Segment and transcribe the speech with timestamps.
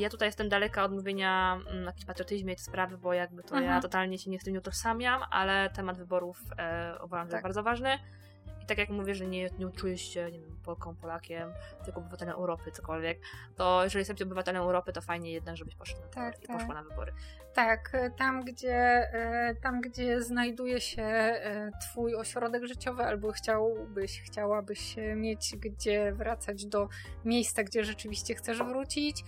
[0.00, 3.42] ja tutaj jestem daleka od mówienia mm, o jakimś patriotyzmie i te sprawy, bo jakby
[3.42, 7.42] to ja totalnie się nie z tym nie utożsamiam, ale temat wyborów e, uważam Tak.
[7.42, 7.98] bardzo ważny.
[8.62, 11.52] I tak jak mówię, że nie, nie czujesz się, nie wiem, Polką, Polakiem,
[11.84, 13.18] tylko obywatelem Europy, cokolwiek,
[13.56, 16.58] to jeżeli jesteś obywatelem Europy, to fajnie jednak, żebyś poszedł na wybory Tak, i tak.
[16.58, 17.12] poszła na wybory.
[17.54, 18.76] Tak, e, tam gdzie,
[19.12, 26.66] e, tam gdzie znajduje się e, Twój ośrodek życiowy, albo chciałbyś, chciałabyś mieć gdzie wracać
[26.66, 26.88] do
[27.24, 29.24] miejsca, gdzie rzeczywiście chcesz wrócić,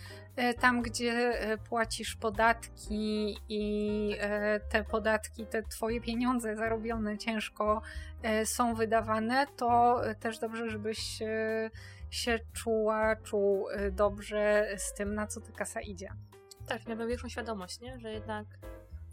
[0.60, 7.82] tam gdzie e, płacisz podatki i e, te podatki, te Twoje pieniądze zarobione ciężko
[8.22, 11.70] e, są wydawane, to e, też dobrze, żebyś e,
[12.10, 16.08] się czuła, czuł e, dobrze z tym, na co ta kasa idzie.
[16.66, 18.00] Tak, miałbym większą świadomość, nie?
[18.00, 18.46] Że jednak,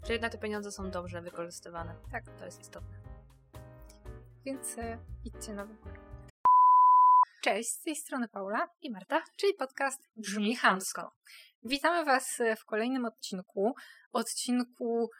[0.06, 1.94] że jednak te pieniądze są dobrze wykorzystywane.
[2.12, 2.24] Tak.
[2.38, 2.96] To jest istotne.
[4.44, 6.11] Więc e, idźcie na wybory.
[7.42, 9.22] Cześć, z tej strony Paula, I Marta?
[9.36, 11.12] czyli podcast Brzmi Chamsko.
[11.62, 13.74] Witamy Was e, w kolejnym odcinku.
[14.12, 15.10] Odcinku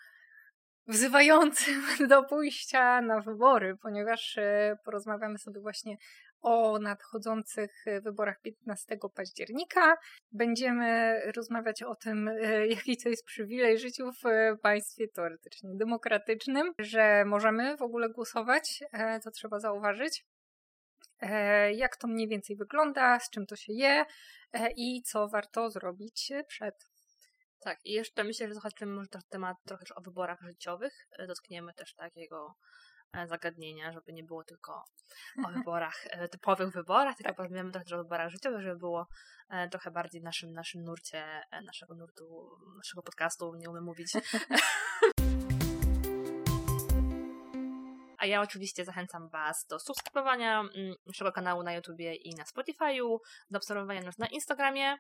[0.87, 5.97] wzywającym do pójścia na wybory, ponieważ e, porozmawiamy sobie właśnie
[6.41, 9.97] o nadchodzących e, wyborach 15 października.
[10.33, 12.31] Będziemy rozmawiać o tym,
[12.77, 14.23] jaki to jest przywilej życiu w
[14.61, 18.85] państwie teoretycznie demokratycznym, że możemy w ogóle głosować,
[19.25, 20.25] to trzeba zauważyć.
[21.23, 24.05] E, Jak to mniej więcej wygląda, z czym to się je
[24.53, 26.75] e, i co warto zrobić przed.
[27.61, 30.93] Tak, i jeszcze myślę, że zahaczymy może trochę temat trochę też o wyborach życiowych.
[31.19, 32.55] E, Dotkniemy też takiego
[33.13, 34.85] e, zagadnienia, żeby nie było tylko
[35.47, 37.37] o wyborach, e, typowych wyborach, tylko Tak.
[37.37, 39.07] porozmawiamy trochę też o wyborach życiowych, żeby było
[39.51, 44.13] e, trochę bardziej w naszym, naszym nurcie, e, naszego nurtu, naszego podcastu, nie umiem mówić.
[48.23, 53.19] A ja oczywiście zachęcam Was do subskrybowania mm, naszego kanału na YouTubie i na Spotify'u,
[53.51, 54.97] do obserwowania nas na Instagramie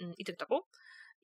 [0.00, 0.60] mm, i TikToku.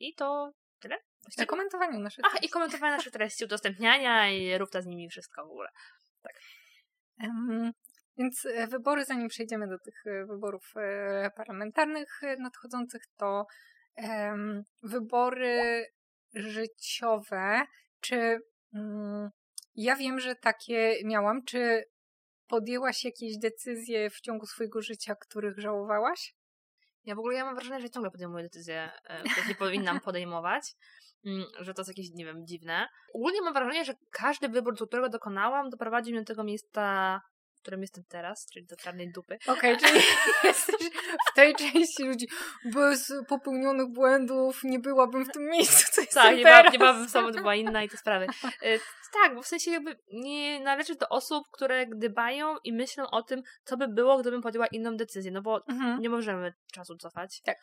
[0.00, 0.96] I to tyle.
[1.22, 1.46] Właściwie.
[1.46, 5.50] komentowaniu naszych Ach, i komentowania naszych treści, udostępniania i rób ta z nimi wszystko w
[5.50, 5.68] ogóle.
[7.20, 7.72] Em,
[8.18, 13.46] Więc e, wybory, zanim przejdziemy do tych e, wyborów e, parlamentarnych nadchodzących, to
[13.96, 15.86] em, wybory
[16.34, 17.66] życiowe.
[18.00, 18.38] Czy
[18.74, 19.30] mm,
[19.74, 21.44] ja wiem, że takie miałam?
[21.44, 21.84] Czy
[22.48, 26.34] podjęłaś jakieś decyzje w ciągu swojego życia, których żałowałaś?
[27.04, 30.64] Ja w ogóle ja mam wrażenie, że ciągle podejmuję decyzje, e, których nie powinnam podejmować.
[31.24, 32.88] mm, Że to jest jakieś, nie wiem, dziwne.
[33.14, 37.20] Ogólnie mam wrażenie, że każdy wybór, którego dokonałam, doprowadził mnie do tego miejsca,
[37.64, 39.38] którym jestem teraz, czyli do czarnej dupy.
[39.46, 40.00] Okej, czyli
[40.44, 40.90] jesteś
[41.30, 42.26] w tej części ludzi.
[42.64, 46.72] Bez popełnionych błędów nie byłabym w tym miejscu, co jestem Tak, nie, teraz.
[46.72, 48.26] nie byłabym sobą, to była inna i te sprawy.
[48.62, 48.78] E,
[49.22, 53.42] Tak, bo w sensie jakby nie należy do osób, które gdybają i myślą o tym,
[53.64, 56.00] co by było, gdybym podjęła inną decyzję, no bo Mhm.
[56.00, 57.40] nie możemy czasu cofać.
[57.44, 57.56] Tak.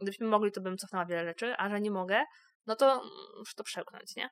[0.00, 2.24] Gdybyśmy mogli, to bym cofnęła wiele rzeczy, a że nie mogę,
[2.66, 3.02] no to
[3.38, 4.30] muszę to przełknąć, nie?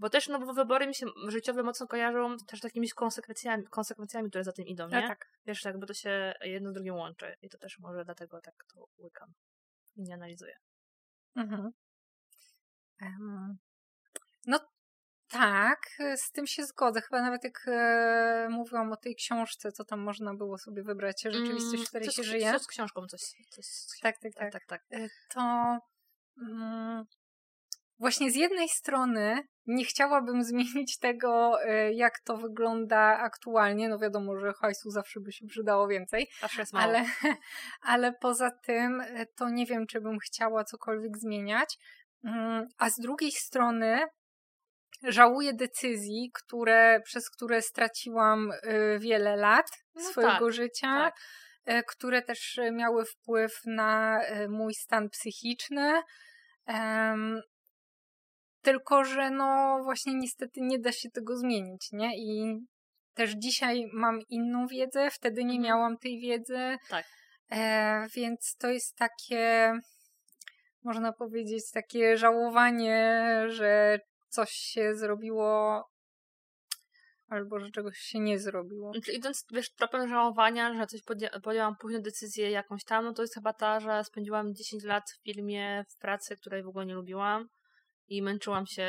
[0.00, 4.44] Bo też, no bo wybory mi się życiowe mocno kojarzą też takimi konsekwencjami, konsekwencjami, które
[4.44, 5.04] za tym idą, nie?
[5.04, 5.26] A tak.
[5.46, 8.86] Wiesz, jakby to się jedno z drugim łączy i to też może dlatego tak to
[8.98, 9.32] łykam
[9.96, 10.56] i nie analizuję.
[11.36, 11.70] Mhm.
[13.02, 13.58] Em,
[14.46, 14.60] No
[15.28, 15.80] tak,
[16.16, 17.00] z tym się zgodzę.
[17.00, 21.84] Chyba nawet jak e, mówiłam o tej książce, co tam można było sobie wybrać, rzeczywistość,
[21.84, 22.52] w której Mm, się co z- żyje.
[22.52, 23.66] Co z książką coś, coś
[24.02, 24.52] Tak, tak, tak.
[24.52, 24.82] tak, tak.
[24.90, 25.40] e, To
[26.42, 27.04] mm,
[28.00, 33.88] właśnie z jednej strony nie chciałabym zmienić tego, e, jak to wygląda aktualnie.
[33.88, 36.28] No wiadomo, że hajsu zawsze by się przydało więcej.
[36.40, 36.84] Zawsze jest mało.
[36.84, 37.04] Ale,
[37.92, 41.78] ale poza tym e, to nie wiem, czy bym chciała cokolwiek zmieniać.
[42.24, 44.06] Mm, A z drugiej strony
[45.02, 51.14] żałuję decyzji, które, przez które straciłam y, wiele lat No swojego tak, życia, tak.
[51.64, 56.02] e, które też e, miały wpływ na e, mój stan psychiczny.
[58.62, 62.10] Tylko, że no właśnie niestety nie da się tego zmienić, nie?
[62.16, 62.58] I
[63.14, 65.62] też dzisiaj mam inną wiedzę, wtedy nie Mhm.
[65.62, 66.76] miałam tej wiedzy.
[66.88, 67.04] Tak.
[67.52, 69.72] E, więc to jest takie,
[70.84, 73.98] można powiedzieć, takie żałowanie, że
[74.28, 75.84] coś się zrobiło
[77.28, 78.92] albo że czegoś się nie zrobiło.
[78.92, 83.22] Znaczy, idąc, wiesz, tropem żałowania, że coś podję- podjęłam później decyzję jakąś tam, no to
[83.22, 86.94] jest chyba ta, że spędziłam 10 lat w filmie, w pracy, której w ogóle nie
[86.94, 87.48] lubiłam
[88.10, 88.86] i męczyłam się,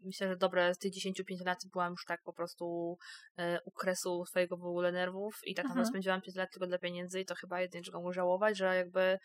[0.00, 2.96] myślę, że dobre z tych 10-5 lat byłam już tak po prostu
[3.36, 5.92] e, u kresu swojego w ogóle nerwów i tak naprawdę Mhm.
[5.92, 9.18] spędziłam 5 lat tylko dla pieniędzy i to chyba jedynie czego mogę żałować, że jakby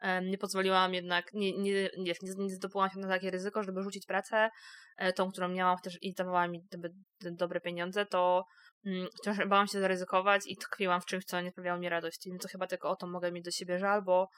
[0.00, 4.06] em, nie pozwoliłam jednak, nie, nie, nie, nie, zdobyłam się na takie ryzyko, żeby rzucić
[4.06, 4.50] pracę,
[4.96, 6.66] e, tą, którą miałam chociaż i dawała mi
[7.20, 8.44] dobre pieniądze, to
[8.86, 12.30] mm, wciąż bałam się zaryzykować i tkwiłam w czymś, co nie sprawiało mi radości.
[12.30, 14.28] Więc to chyba tylko o to mogę mieć do siebie żal, bo e,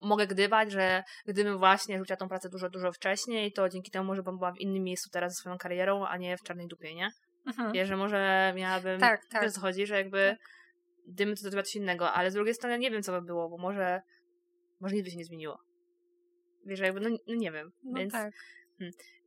[0.00, 4.22] mogę gdybać, że gdybym właśnie rzuciła tą pracę dużo, dużo wcześniej, to dzięki temu może
[4.22, 7.08] bym była w innym miejscu teraz ze swoją karierą, a nie w czarnej dupie, nie?
[7.46, 7.72] Mhm.
[7.72, 9.00] Wiesz, że może miałabym...
[9.00, 9.42] Tak, tak.
[9.42, 10.48] Wiesz, co chodzi, że jakby Tak.
[11.06, 13.58] gdybym to zrobiła coś innego, ale z drugiej strony nie wiem, co by było, bo
[13.58, 14.02] może
[14.80, 15.58] może nic by się nie zmieniło.
[16.66, 18.32] Wiesz, jakby, no, no nie wiem, No więc tak.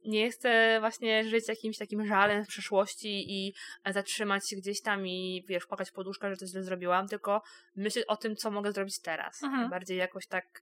[0.05, 3.53] Nie chcę właśnie żyć jakimś takim żalem w przeszłości i
[3.85, 7.41] zatrzymać się gdzieś tam i wiesz, płakać w poduszkę, że coś źle zrobiłam, tylko
[7.75, 9.43] myśleć o tym, co mogę zrobić teraz.
[9.43, 9.69] Mhm.
[9.69, 10.61] Bardziej jakoś tak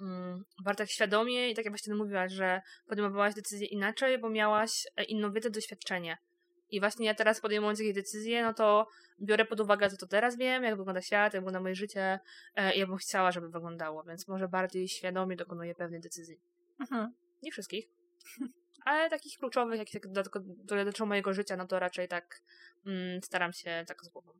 [0.00, 4.86] mm, bardzo tak świadomie i tak jak właśnie mówiłaś, że podejmowałaś decyzję inaczej, bo miałaś
[4.96, 6.18] e, inną wiedzę, doświadczenie.
[6.70, 8.86] I właśnie ja teraz podejmując jakieś decyzje, no to
[9.22, 12.18] biorę pod uwagę to, co teraz wiem, jak wygląda świat, jak wygląda moje życie
[12.54, 16.40] e, i jak bym chciała, żeby wyglądało, więc może bardziej świadomie dokonuję pewnych decyzji.
[16.80, 17.12] Mhm.
[17.42, 17.88] Nie wszystkich,
[18.84, 20.12] ale takich kluczowych, jakich tak
[20.64, 22.40] dotyczą, mojego życia, no to raczej tak
[22.86, 24.32] mm, staram się tak z głową.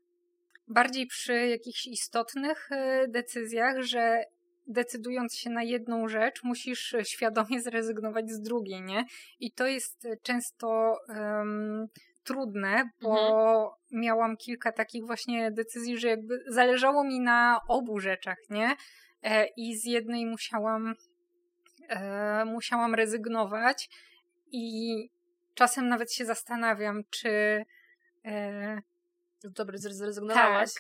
[0.68, 4.24] Bardziej przy jakichś istotnych y, decyzjach, że
[4.66, 9.04] decydując się na jedną rzecz, musisz świadomie zrezygnować z drugiej, nie?
[9.40, 11.88] I to jest często em,
[12.24, 18.76] trudne, bo miałam kilka takich właśnie decyzji, że jakby zależało mi na obu rzeczach, nie?
[19.22, 20.94] E, I z jednej musiałam,
[21.88, 23.88] e, musiałam rezygnować
[24.52, 24.94] i
[25.54, 27.64] czasem nawet się zastanawiam, czy
[28.24, 28.82] e,
[29.44, 30.70] Dobry, zrezygnowałaś.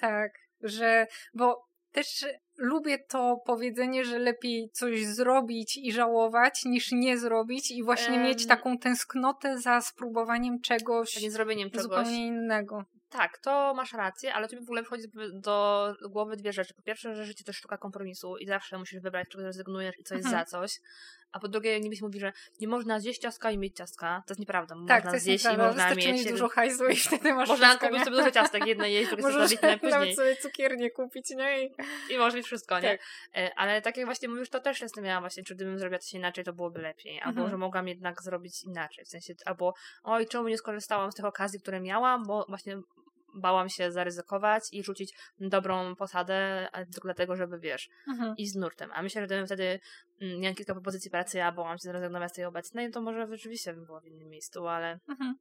[0.00, 7.18] tak, że, bo też lubię to powiedzenie, że lepiej coś zrobić i żałować, niż nie
[7.18, 8.22] zrobić i właśnie Em.
[8.22, 11.82] mieć taką tęsknotę za spróbowaniem czegoś Za niezrobieniem czegoś.
[11.82, 12.84] zupełnie innego.
[13.16, 16.74] Tak, to masz rację, ale tu mi w ogóle wchodzi do głowy dwie rzeczy.
[16.74, 20.14] Po pierwsze, że życie to sztuka kompromisu i zawsze musisz wybrać, czego rezygnujesz i co
[20.14, 20.44] jest Mhm.
[20.46, 20.80] za coś.
[21.32, 24.22] A po drugie, nibyś mówi, że nie można zjeść ciastka i mieć ciastka.
[24.26, 24.74] To jest nieprawda.
[24.74, 25.66] Tak, można to jest zjeść i nieprawda.
[25.72, 26.22] można Wystarczy mieć.
[26.22, 29.22] mieć dużo hajsu i wtedy masz Można wszystko, kupić sobie dużo ciastek, jedne jeść, drugie
[29.22, 29.90] sobie zrobić na później.
[29.92, 31.64] nawet sobie cukiernię kupić, nie?
[31.64, 31.74] I...
[32.10, 32.88] I może być wszystko, nie?
[32.98, 33.00] Tak.
[33.36, 36.12] E, Ale tak jak właśnie mówisz, to też często miałam właśnie, czy gdybym zrobiła coś
[36.14, 37.20] inaczej, to byłoby lepiej.
[37.20, 37.50] Albo, Mhm.
[37.50, 39.04] że mogłam jednak zrobić inaczej.
[39.04, 39.74] W sensie, albo
[40.04, 42.76] oj, czemu nie skorzystałam z tych okazji, które miałam, bo właśnie
[43.34, 48.36] bałam się zaryzykować i rzucić dobrą posadę tylko dlatego, żeby, wiesz, Mhm.
[48.36, 48.90] iść z nurtem.
[48.94, 49.80] A myślę, że gdybym wtedy
[50.20, 53.72] mm, miałam kilka propozycji pracy, a bałam się zrezygnować z tej obecnej, to może rzeczywiście
[53.74, 55.34] bym była w innym miejscu, ale Mhm.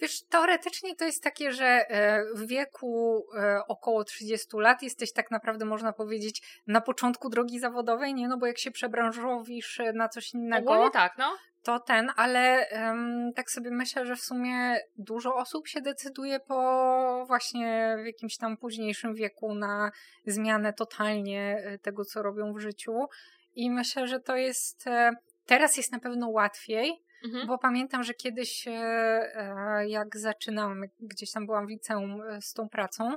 [0.00, 5.30] Wiesz, teoretycznie to jest takie, że e, w wieku e, około 30 lat jesteś tak
[5.30, 8.28] naprawdę, można powiedzieć, na początku drogi zawodowej, nie?
[8.28, 11.36] No bo jak się przebranżowisz e, na coś innego, ogólnie tak, no.
[11.62, 17.24] To ten, ale em, tak sobie myślę, że w sumie dużo osób się decyduje po
[17.26, 19.90] właśnie w jakimś tam późniejszym wieku na
[20.26, 22.92] zmianę totalnie e, tego, co robią w życiu.
[23.54, 24.86] I myślę, że to jest.
[24.86, 25.10] e,
[25.46, 27.46] Teraz jest na pewno łatwiej, Mhm.
[27.46, 33.14] bo pamiętam, że kiedyś, e, jak zaczynałam, gdzieś tam byłam w liceum z tą pracą,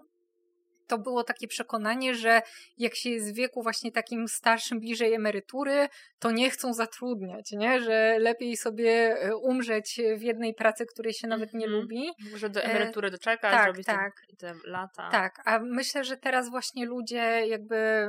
[0.93, 2.41] to było takie przekonanie, że
[2.77, 5.87] jak się jest w wieku właśnie takim starszym, bliżej emerytury,
[6.19, 7.81] to nie chcą zatrudniać, nie?
[7.81, 11.81] Że lepiej sobie e, umrzeć w jednej pracy, której się nawet nie Mhm.
[11.81, 12.09] lubi.
[12.35, 14.13] Że do E, emerytury doczekać, tak, zrobić tak.
[14.29, 15.09] Te, te lata.
[15.11, 18.07] Tak, a myślę, że teraz właśnie ludzie jakby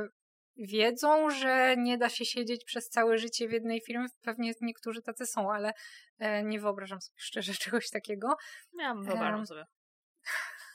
[0.57, 4.05] wiedzą, że nie da się siedzieć przez całe życie w jednej firmie.
[4.21, 5.73] Pewnie niektórzy tacy są, ale
[6.19, 8.35] e, nie wyobrażam sobie szczerze czegoś takiego.
[8.79, 9.65] Ja wyobrażam sobie.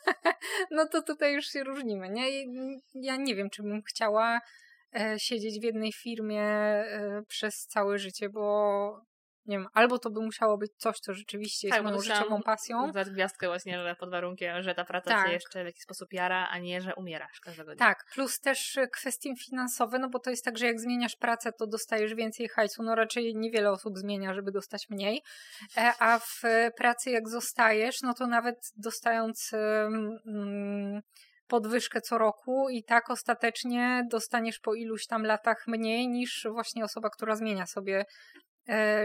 [0.70, 2.44] No to tutaj już się różnimy, nie?
[2.94, 4.40] Ja nie wiem, czy bym chciała
[4.94, 9.09] e, siedzieć w jednej firmie e, przez całe życie, bo
[9.50, 12.92] nie wiem, albo to by musiało być coś, co rzeczywiście jest Tak, moją życiową pasją.
[12.92, 15.26] Dać gwiazdkę właśnie, że pod warunkiem, że ta praca Tak.
[15.26, 17.78] cię jeszcze w jakiś sposób jara, a nie, że umierasz każdego dnia.
[17.86, 21.52] Tak, plus też e, kwestie finansowe, no bo to jest tak, że jak zmieniasz pracę,
[21.52, 22.82] to dostajesz więcej hajsu.
[22.82, 25.22] No raczej niewiele osób zmienia, żeby dostać mniej.
[25.76, 31.00] E, A w e, pracy jak zostajesz, no to nawet dostając mm,
[31.50, 37.10] podwyżkę co roku i tak ostatecznie dostaniesz po iluś tam latach mniej niż właśnie osoba,
[37.10, 38.04] która zmienia sobie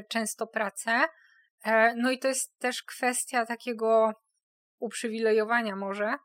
[0.10, 1.02] często pracę.
[1.64, 4.14] E, No i to jest też kwestia takiego
[4.80, 6.16] uprzywilejowania może,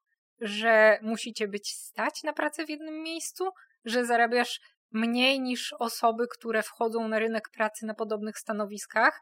[0.40, 3.50] że musicie być stać na pracę w jednym miejscu,
[3.84, 4.60] że zarabiasz
[4.92, 9.20] mniej niż osoby, które wchodzą na rynek pracy na podobnych stanowiskach,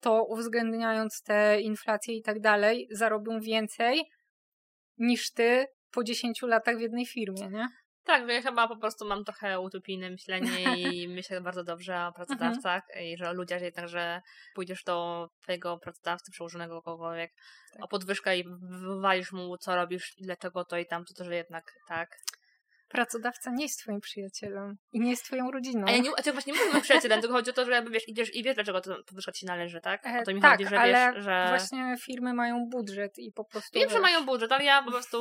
[0.00, 4.10] to uwzględniając te inflacje i tak dalej, zarobią więcej
[4.98, 7.68] niż ty po 10 latach w jednej firmie, nie?
[8.04, 12.82] Tak, ja chyba po prostu mam trochę utopijne myślenie i myślę bardzo dobrze o pracodawcach
[13.02, 14.22] i że o ludziach jednak, że
[14.54, 17.32] pójdziesz do twojego pracodawcy, przełożonego kogokolwiek
[17.72, 17.84] Tak.
[17.84, 21.72] o podwyżkę i wywalisz mu co robisz i dlaczego to i tamto, to że jednak
[21.88, 22.16] tak.
[22.94, 25.86] Pracodawca nie jest twoim przyjacielem i nie jest twoją rodziną.
[25.88, 27.90] A ja nie, a to właśnie nie mówimy przyjacielem, tylko chodzi o to, że jakby
[27.90, 30.06] wiesz, idziesz i wiesz, dlaczego to podwyżka ci należy, tak?
[30.22, 31.46] O to mi tak, chodzi, że ale wiesz, że...
[31.48, 33.78] właśnie firmy mają budżet i po prostu...
[33.78, 35.18] Wiem, że wiesz, mają budżet, ale ja po prostu...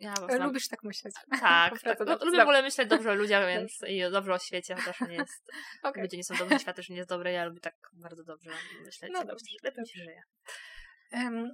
[0.00, 1.14] Ja po prostu Lubisz tak myśleć.
[1.30, 1.80] Tak, tak.
[1.80, 2.26] pracodawcy.
[2.26, 5.52] Lubię w ogóle myśleć dobrze o ludziach, więc i dobrze o świecie, chociaż nie jest.
[5.82, 6.02] Okej.
[6.02, 8.50] Ludzie nie są dobrzy, świat też nie jest dobry, ja lubię tak bardzo dobrze
[8.84, 9.10] myśleć.
[9.14, 10.22] No dobrze, lepiej się żyje.
[11.12, 11.50] Em,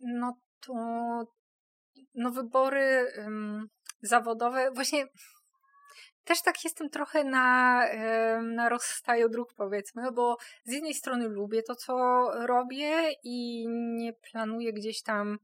[0.00, 0.32] no
[0.66, 0.74] to
[2.14, 3.68] no wybory em,
[4.02, 5.06] zawodowe, właśnie
[6.24, 7.82] też tak jestem trochę na,
[8.42, 11.94] na rozstaju dróg powiedzmy, bo z jednej strony lubię to, co
[12.46, 13.66] robię i
[13.96, 15.38] nie planuję gdzieś tam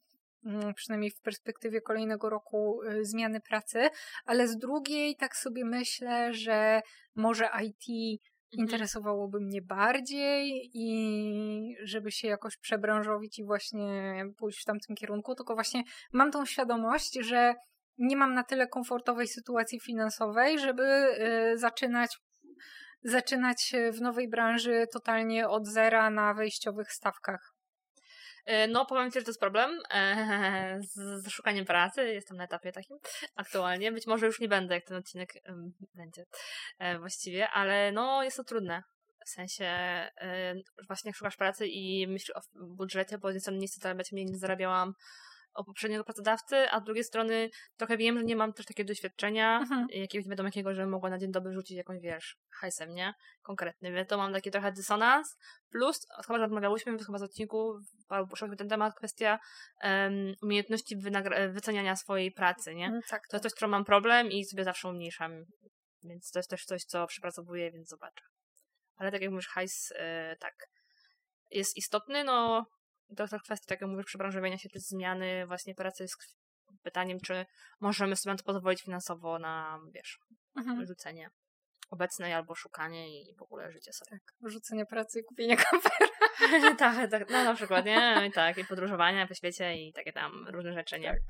[0.45, 3.89] mm, przynajmniej w perspektywie kolejnego roku y, zmiany pracy,
[4.25, 6.83] ale z drugiej tak sobie myślę, że
[7.15, 8.21] może IT
[8.53, 8.69] Mhm.
[8.69, 15.55] interesowałoby mnie bardziej i żeby się jakoś przebranżowić i właśnie pójść w tamtym kierunku, tylko
[15.55, 15.83] właśnie
[16.13, 17.55] mam tą świadomość, że
[17.99, 20.83] nie mam na tyle komfortowej sytuacji finansowej, żeby
[21.53, 22.19] y, zaczynać
[23.03, 27.55] zaczynać w nowej branży totalnie od zera na wejściowych stawkach.
[28.45, 32.13] E, No, powiem Ci, że to jest problem e, z, szukaniem pracy.
[32.13, 32.97] Jestem na etapie takim
[33.37, 33.93] aktualnie.
[33.93, 35.33] Być może już nie będę, jak ten odcinek
[35.95, 36.25] będzie
[36.79, 38.83] e, właściwie, ale no, jest to trudne.
[39.27, 39.71] W sensie
[40.87, 44.27] właśnie jak szukasz pracy i myślisz o budżecie, bo z jednej strony nie zarabiać mniej
[44.27, 44.93] niż zarabiałam
[45.57, 49.59] o poprzedniego pracodawcy, a z drugiej strony trochę wiem, że nie mam też takiego doświadczenia,
[49.59, 49.87] Mhm.
[49.91, 53.15] jakiegoś nie wiadomo jakiego, że mogła na dzień dobry rzucić jakąś, wiesz, hajsem, nie?
[53.43, 55.37] Konkretny, więc to mam taki trochę dysonans.
[55.71, 59.39] Plus, chyba, że rozmawiałyśmy więc chyba z odcinku, paru poszłyśmy ten temat, kwestia
[59.81, 62.87] em, umiejętności wynagra- wyceniania swojej pracy, nie?
[62.87, 65.45] Mm, Tak, To jest coś, z którą mam problem i sobie zawsze umniejszam,
[66.03, 68.25] więc to jest też coś, co przepracowuję, więc zobaczę.
[68.97, 70.55] Ale tak jak mówisz, hajs, e, tak,
[71.51, 72.67] jest istotny, no
[73.17, 76.17] to to kwestia, tak jak mówisz, przebranżowienia się, czy zmiany właśnie pracy jest
[76.83, 77.47] pytaniem, czy
[77.81, 80.19] możemy sobie na to pozwolić finansowo na, wiesz,
[80.57, 80.87] Mhm.
[80.87, 81.31] rzucenie
[81.91, 84.11] obecnej albo szukanie i w ogóle życie sobie.
[84.11, 86.07] Tak, rzucenie pracy i kupienie kamery.
[86.79, 88.27] tak, tak, no na przykład, nie?
[88.29, 91.09] I tak, i podróżowania po świecie i takie tam różne rzeczy, nie?
[91.09, 91.21] Tak.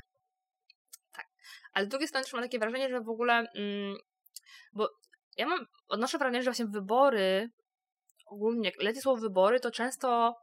[1.13, 1.27] Tak.
[1.73, 3.97] Ale z drugiej strony też mam takie wrażenie, że w ogóle, mm,
[4.73, 4.89] bo
[5.37, 7.51] ja mam, odnoszę wrażenie, że właśnie wybory,
[8.27, 10.37] ogólnie, leci słowo wybory, to często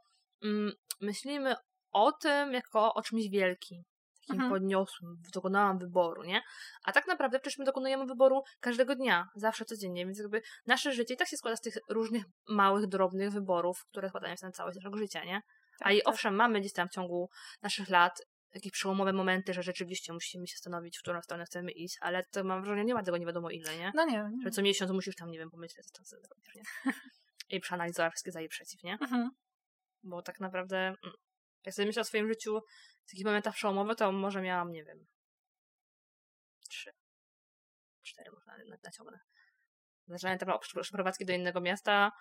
[0.44, 0.72] mm,
[1.02, 1.56] myślimy
[1.92, 3.84] o tym jako o czymś wielkim.
[4.28, 4.52] Takim Mhm.
[4.52, 6.42] podniosłym, dokonałam wyboru, nie?
[6.84, 11.14] A tak naprawdę przecież my dokonujemy wyboru każdego dnia, zawsze codziennie, więc jakby nasze życie
[11.14, 14.76] i tak się składa z tych różnych małych, drobnych wyborów, które składają się na całość
[14.76, 15.42] naszego życia, nie?
[15.80, 16.14] A i tak.
[16.14, 17.30] owszem, mamy gdzieś tam w ciągu
[17.62, 18.22] naszych lat
[18.54, 22.44] jakieś przełomowe momenty, że rzeczywiście musimy się zastanowić, w którą stronę chcemy iść, ale to
[22.44, 23.92] mam wrażenie, nie ma tego nie wiadomo ile, nie?
[23.96, 24.32] No nie.
[24.44, 26.64] Że co miesiąc musisz tam, nie wiem, pomyśleć, co chcesz zrobić, nie?
[27.58, 28.98] I przeanalizować wszystkie za i przeciw, nie?
[29.02, 29.30] Mhm.
[30.04, 30.98] Bo tak naprawdę, mm,
[31.66, 32.62] jak sobie myślę o swoim życiu
[33.06, 35.06] w takich momentach przełomowych, to może miałam, nie wiem,
[36.70, 36.92] trzy,
[38.02, 39.20] cztery może na- na- naciągnę.
[40.08, 42.12] Zaczynanie tam przeprowadzki do innego miasta,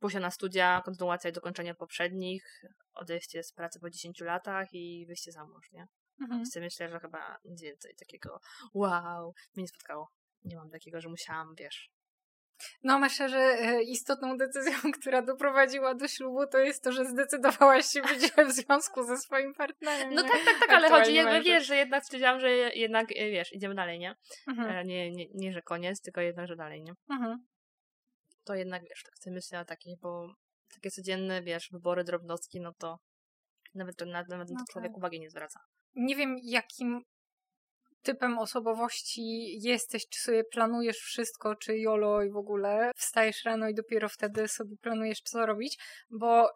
[0.00, 5.32] pójście na studia, kontynuacja i dokończenie poprzednich, odejście z pracy po 10 latach i wyjście
[5.32, 5.86] za mąż, nie?
[6.20, 6.46] Mhm.
[6.46, 8.40] Sobie myślę, że chyba nic więcej takiego
[8.74, 10.08] wow, mnie nie spotkało.
[10.44, 11.90] Nie mam takiego, że musiałam, wiesz,
[12.82, 17.86] No myślę, że e, istotną decyzją, która doprowadziła do ślubu, to jest to, że zdecydowałaś
[17.86, 20.14] się być w związku ze swoim partnerem.
[20.14, 20.28] No nie?
[20.28, 23.74] tak, tak, tak, ale chodzi jakby, wiesz, że jednak stwierdziłam, że jednak, e, wiesz, idziemy
[23.74, 24.14] dalej, nie?
[24.48, 24.70] Mhm.
[24.70, 26.92] E, Nie, nie, nie, że koniec, tylko jednak, że dalej, nie?
[27.10, 27.46] Mhm.
[28.44, 30.34] To jednak, wiesz, tak sobie myślę o takich, bo
[30.74, 32.98] takie codzienne, wiesz, wybory, drobnostki, no to
[33.74, 34.96] nawet, nawet, nawet No człowiek tak.
[34.96, 35.60] uwagi nie zwraca.
[35.94, 37.04] Nie wiem, jakim
[38.02, 43.74] typem osobowości jesteś, czy sobie planujesz wszystko, czy jolo i w ogóle wstajesz rano i
[43.74, 45.78] dopiero wtedy sobie planujesz, co robić,
[46.10, 46.48] bo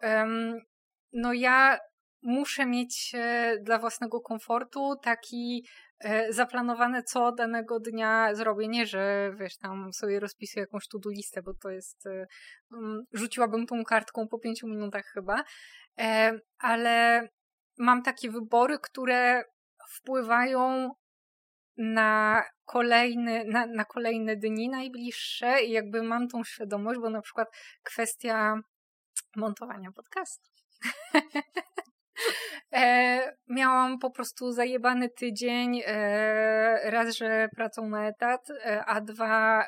[1.12, 1.78] no ja
[2.22, 3.12] muszę mieć
[3.60, 5.66] dla własnego komfortu taki
[5.98, 8.68] e, zaplanowane, co danego dnia zrobię.
[8.68, 12.26] Nie, że wiesz, tam sobie rozpisuję jakąś to-do listę, bo to jest, e,
[13.12, 15.44] rzuciłabym tą kartką po pięciu minutach chyba,
[15.98, 17.28] e, ale
[17.78, 19.44] mam takie wybory, które
[19.90, 20.90] wpływają
[21.76, 27.48] na kolejny, na, na kolejne dni najbliższe i jakby mam tą świadomość, bo na przykład
[27.82, 28.54] kwestia
[29.36, 30.50] montowania podcastu.
[32.72, 39.62] E, miałam po prostu zajebany tydzień, e, raz, że pracą na etat, e, a dwa
[39.62, 39.66] e,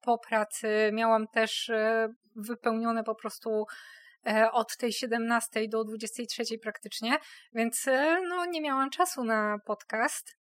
[0.00, 3.66] po pracy miałam też e, wypełnione po prostu
[4.52, 7.18] od tej 17 do 23 praktycznie,
[7.52, 7.86] więc
[8.28, 10.36] no nie miałam czasu na podcast.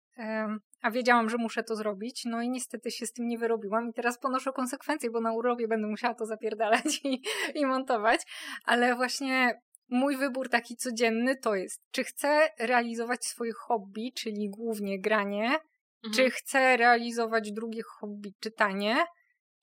[0.82, 3.94] A wiedziałam, że muszę to zrobić, no i niestety się z tym nie wyrobiłam i
[3.94, 7.22] teraz ponoszę konsekwencje, bo na urlopie będę musiała to zapierdalać i,
[7.56, 8.22] i montować,
[8.66, 15.02] ale właśnie mój wybór taki codzienny to jest, czy chcę realizować swoje hobby, czyli głównie
[15.02, 15.60] granie
[16.04, 16.14] Mhm.
[16.14, 19.06] Czy chcę realizować drugie hobby, czytanie,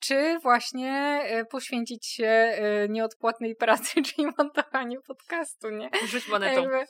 [0.07, 0.93] czy właśnie
[1.25, 5.91] e, poświęcić się e, nieodpłatnej pracy, czyli montowaniu podcastu, nie?
[6.07, 6.63] Rzuć monetą.
[6.63, 6.85] Jakby,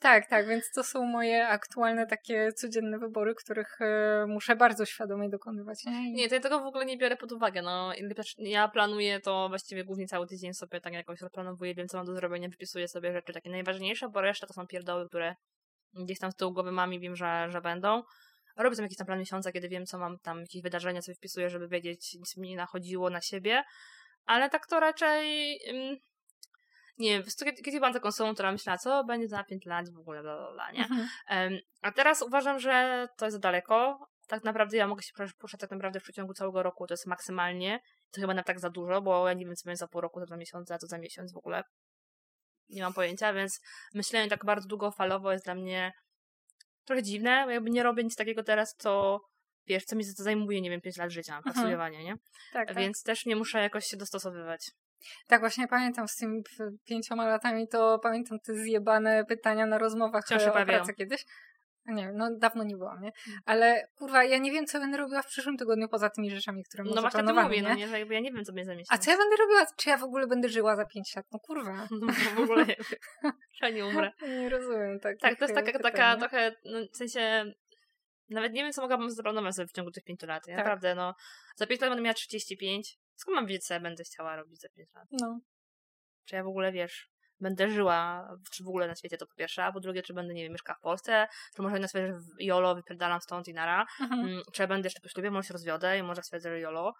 [0.00, 5.28] tak, tak, więc to są moje aktualne takie codzienne wybory, których e, muszę bardzo świadomie
[5.28, 5.84] dokonywać.
[5.84, 7.92] Nie, nie to ja tego w ogóle nie biorę pod uwagę, no.
[8.38, 12.14] Ja planuję to właściwie głównie cały tydzień sobie tak jakoś rozplanowuję, wiem co mam do
[12.14, 15.34] zrobienia, wypisuję sobie rzeczy takie najważniejsze, bo reszta to są pierdoły, które
[15.94, 18.02] gdzieś tam z tyłu głowy mam i wiem, że, że będą.
[18.56, 21.50] Robię tam jakiś tam plan miesiąca, kiedy wiem, co mam tam, jakieś wydarzenia sobie wpisuję,
[21.50, 23.64] żeby wiedzieć, nic mi nie nachodziło na siebie.
[24.26, 25.58] Ale tak to raczej...
[26.98, 29.98] nie wiem, kiedy, kiedy byłam taką osobą, która myślała, co będzie za 5 lat w
[29.98, 30.84] ogóle, bla, bla, bla nie?
[30.84, 31.60] Mhm.
[31.82, 34.08] a teraz uważam, że to jest za daleko.
[34.28, 37.80] Tak naprawdę ja mogę się poruszać tak naprawdę w przeciągu całego roku, to jest maksymalnie.
[38.10, 40.20] To chyba nawet tak za dużo, bo ja nie wiem, co będzie za pół roku,
[40.20, 41.62] za dwa miesiące, a to za miesiąc w ogóle.
[42.68, 43.60] Nie mam pojęcia, więc
[43.94, 45.92] myślenie tak bardzo długofalowo jest dla mnie
[46.86, 49.20] trochę dziwne, bo jakby nie robię nic takiego teraz, co
[49.66, 51.92] wiesz, co mi to zajmuje, nie wiem, 5 lat życia, mhm.
[51.92, 52.14] nie?
[52.52, 52.76] Tak, tak.
[52.76, 54.70] Więc też nie muszę jakoś się dostosowywać.
[55.26, 56.42] Tak, właśnie pamiętam z tymi
[56.84, 61.24] pięcioma latami, to pamiętam te zjebane pytania na rozmowach Wciąż e, o pracy kiedyś.
[61.88, 63.12] Nie no dawno nie byłam, nie?
[63.28, 63.40] Mm.
[63.44, 66.84] Ale kurwa, ja nie wiem, co będę robiła w przyszłym tygodniu poza tymi rzeczami, które
[66.84, 67.68] mam No właśnie to mówię, nie?
[67.68, 68.94] no nie, że jakby ja nie wiem, co mnie zamieścić.
[68.94, 69.66] A co ja będę robiła?
[69.76, 71.26] Czy ja w ogóle będę żyła za pięć lat?
[71.32, 71.88] No kurwa.
[72.00, 73.32] No, w ogóle nie wiem.
[73.62, 74.12] Ja nie umrę.
[74.40, 75.00] Nie rozumiem.
[75.00, 77.44] Tak, tak to jest taka, taka trochę, no, w sensie
[78.30, 80.46] nawet nie wiem, co mogłabym zaplanować sobie w ciągu tych pięciu lat.
[80.46, 80.64] Ja tak.
[80.64, 81.14] Naprawdę, no.
[81.56, 82.98] Za pięć lat będę miała 35.
[83.14, 85.08] Skąd mam wiedzieć, co ja będę chciała robić za pięć lat?
[85.12, 85.40] No.
[86.24, 89.64] Czy ja w ogóle, wiesz, będę żyła, czy w ogóle na świecie to po pierwsze,
[89.64, 91.26] a po drugie, czy będę, nie wiem, mieszkała w Polsce,
[91.56, 94.20] czy może na świecie w YOLO wypierdalam stąd i nara, mhm.
[94.20, 96.92] Mm, czy ja będę jeszcze po ślubie, może się rozwiodę i może stwierdzę, że YOLO,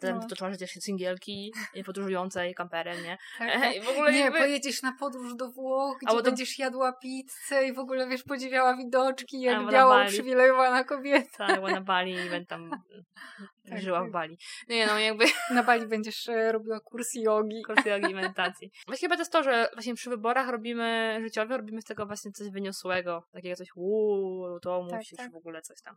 [0.00, 0.22] Potem no.
[0.22, 1.52] dotoczyła życie się singielki,
[1.86, 3.18] podróżującej kamperem, nie?
[3.38, 3.76] Tak, tak.
[3.76, 4.38] I w ogóle nie, jakby...
[4.38, 6.62] pojedziesz na podróż do Włoch, gdzie Albo będziesz do...
[6.62, 11.46] jadła pizzę i w ogóle, wiesz, podziwiała widoczki, jak Albo biała, uprzywilejowana kobieta.
[11.46, 12.70] Tak, na Bali i będę tam
[13.70, 14.08] tak, żyła tak.
[14.08, 14.38] w Bali.
[14.68, 15.24] Nie no, jakby...
[15.54, 17.62] Na Bali będziesz e, robiła kurs jogi.
[17.62, 18.70] Kurs jogi i medytacji.
[18.86, 22.32] Właśnie chyba to jest to, że właśnie przy wyborach robimy życiowe, robimy z tego właśnie
[22.32, 23.24] coś wyniosłego.
[23.32, 25.32] Takiego coś, uuu, to tak, musisz tak.
[25.32, 25.96] w ogóle coś tam.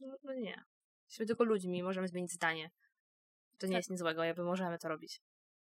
[0.00, 0.64] No, no nie.
[1.04, 2.70] Jesteśmy tylko ludźmi, możemy zmienić zdanie.
[3.58, 3.78] To nie tak.
[3.78, 5.20] jest nic złego, jakby możemy to robić.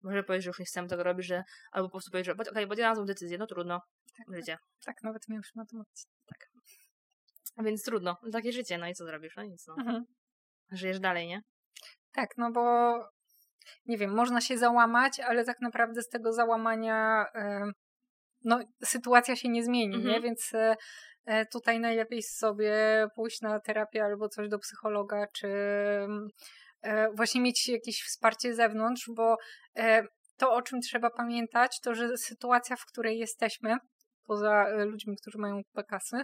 [0.03, 2.51] Może powiedzieć, że już nie chcemy tego robić, że albo po prostu powiedzieć, że okej,
[2.51, 3.81] okay, podjęłam złą decyzję, no trudno,
[4.17, 4.37] tak, tak.
[4.37, 4.53] życie.
[4.53, 5.83] Tak, tak, nawet my już na tym
[6.27, 6.49] Tak.
[7.57, 9.37] A więc trudno, takie życie, no i co zrobisz?
[9.37, 9.75] No nic, no.
[9.79, 10.05] Mhm.
[10.73, 11.41] Żyjesz dalej, nie?
[12.13, 12.95] Tak, no bo
[13.87, 17.27] nie wiem, można się załamać, ale tak naprawdę z tego załamania
[18.45, 20.15] no, sytuacja się nie zmieni, mhm.
[20.15, 20.21] nie?
[20.21, 20.51] Więc
[21.25, 22.75] e, tutaj najlepiej sobie
[23.17, 25.49] pójść na terapię albo coś do psychologa, czy
[27.15, 29.37] właśnie mieć jakieś wsparcie z zewnątrz, bo
[29.77, 30.03] e,
[30.37, 33.77] to, o czym trzeba pamiętać, to że sytuacja, w której jesteśmy,
[34.25, 36.17] poza e, ludźmi, którzy mają PKSy,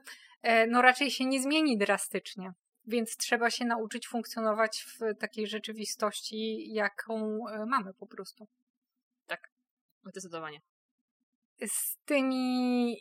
[0.69, 2.51] no raczej się nie zmieni drastycznie.
[2.87, 8.47] Więc trzeba się nauczyć funkcjonować w takiej rzeczywistości, jaką mamy po prostu.
[9.27, 9.41] Tak,
[10.05, 10.59] zdecydowanie.
[11.67, 12.97] Z tymi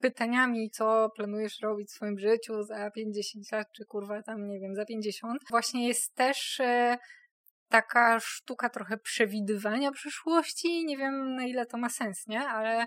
[0.00, 4.74] pytaniami, co planujesz robić w swoim życiu za 50 lat, czy kurwa tam, nie wiem,
[4.74, 5.42] za 50.
[5.50, 6.98] Właśnie jest też e,
[7.68, 10.84] taka sztuka trochę przewidywania przyszłości.
[10.86, 12.40] Nie wiem, na ile to ma sens, nie?
[12.40, 12.86] Ale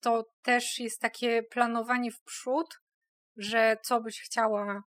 [0.00, 2.80] to też jest takie planowanie w przód,
[3.36, 4.82] że co byś chciała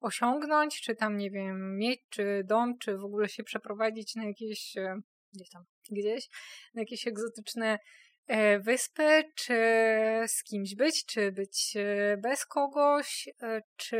[0.00, 4.76] osiągnąć, czy tam, nie wiem, mieć, czy dom, czy w ogóle się przeprowadzić na jakieś
[4.76, 5.00] e,
[5.32, 6.28] gdzieś tam, gdzieś,
[6.74, 7.78] na jakieś egzotyczne
[8.60, 9.54] wyspy, czy
[10.26, 13.98] z kimś być, czy być e, bez kogoś, e, czy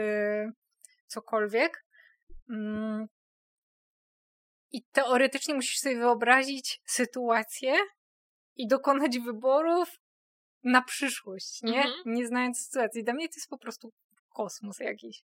[1.07, 1.85] cokolwiek.
[2.51, 3.07] Mm.
[4.71, 7.77] I teoretycznie musisz sobie wyobrazić sytuację
[8.57, 10.01] i dokonać wyborów
[10.65, 11.85] na przyszłość, nie?
[11.85, 11.95] Mhm.
[12.07, 13.05] Nie znając sytuacji.
[13.05, 13.93] Dla mnie to jest po prostu
[14.29, 15.23] kosmos jakiś.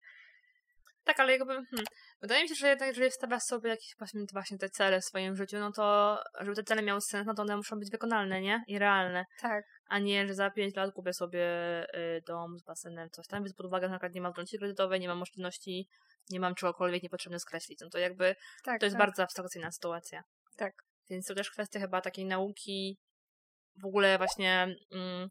[1.04, 1.86] Tak, ale jakby, hmm,
[2.22, 5.36] wydaje mi się, że jednak jeżeli stawiasz sobie jakieś właśnie, właśnie te cele w swoim
[5.36, 8.64] życiu, no to żeby te cele miały sens, no to one muszą być wykonalne, nie?
[8.68, 9.26] I realne.
[9.42, 9.66] Tak.
[9.90, 11.44] A nie, że za 5 lat kupię sobie
[11.96, 15.00] y, dom z basenem, coś tam, więc pod uwagę na przykład nie mam zdolności kredytowej,
[15.00, 15.88] nie mam oszczędności,
[16.30, 17.80] nie mam czegokolwiek niepotrzebne skreślić.
[17.82, 19.06] No to jakby tak, to jest tak.
[19.06, 20.24] bardzo abstrakcyjna sytuacja.
[20.58, 20.74] Tak.
[21.10, 22.98] Więc to też kwestia chyba takiej nauki,
[23.82, 24.76] w ogóle właśnie...
[24.92, 25.30] Mm,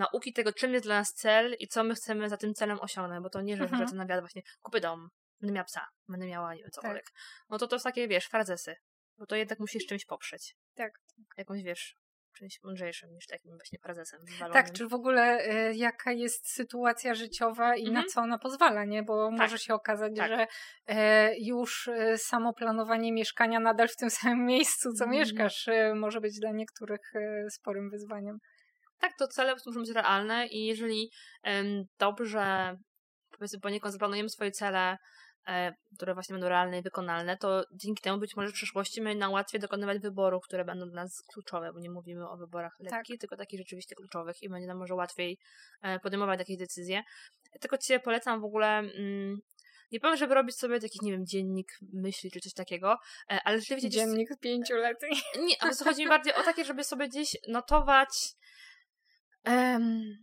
[0.00, 3.22] nauki tego, czym jest dla nas cel i co my chcemy za tym celem osiągnąć,
[3.22, 3.82] bo to nie, że mhm.
[3.82, 5.08] rzeczy nawiada właśnie kupię dom,
[5.40, 7.04] będę miała psa, będę miała nie wiem, cokolwiek.
[7.04, 7.14] Tak.
[7.48, 8.74] No to to jest takie, wiesz, frazesy,
[9.18, 10.56] bo to jednak musisz czymś poprzeć.
[10.74, 10.92] Tak.
[11.36, 11.96] Jakąś, wiesz,
[12.36, 14.20] czymś mądrzejszym niż takim właśnie frazesem.
[14.24, 14.52] Wywalonym.
[14.62, 17.94] Tak, czy w ogóle y, jaka jest sytuacja życiowa i mhm.
[17.94, 19.02] na co ona pozwala, nie?
[19.02, 19.38] Bo tak.
[19.38, 20.28] może się okazać, tak.
[20.28, 20.46] że
[20.90, 20.96] y,
[21.40, 25.20] już y, samo planowanie mieszkania nadal w tym samym miejscu, co mhm.
[25.20, 27.12] mieszkasz, może być dla niektórych
[27.50, 28.38] sporym wyzwaniem
[29.00, 31.10] tak, to cele muszą być realne i jeżeli
[31.44, 32.76] um, dobrze
[33.40, 34.98] powiedzmy poniekąd zaplanujemy swoje cele,
[35.48, 39.14] e, które właśnie będą realne i wykonalne, to dzięki temu być może w przyszłości my
[39.14, 43.16] na łatwiej dokonywać wyborów, które będą dla nas kluczowe, bo nie mówimy o wyborach lekkich,
[43.16, 43.20] tak.
[43.20, 45.38] tylko takich rzeczywiście kluczowych i będzie nam może łatwiej
[45.82, 47.02] e, podejmować takie decyzje.
[47.60, 49.38] Tylko Ci polecam w ogóle mm,
[49.92, 52.96] nie powiem, żeby robić sobie taki, nie wiem, dziennik myśli czy coś takiego,
[53.30, 53.90] e, ale rzeczywiście...
[53.90, 54.40] Dziennik gdzieś...
[54.40, 55.08] pięcioletni.
[55.46, 58.08] Nie, ale chodzi mi bardziej o takie, żeby sobie gdzieś notować
[59.46, 60.18] um,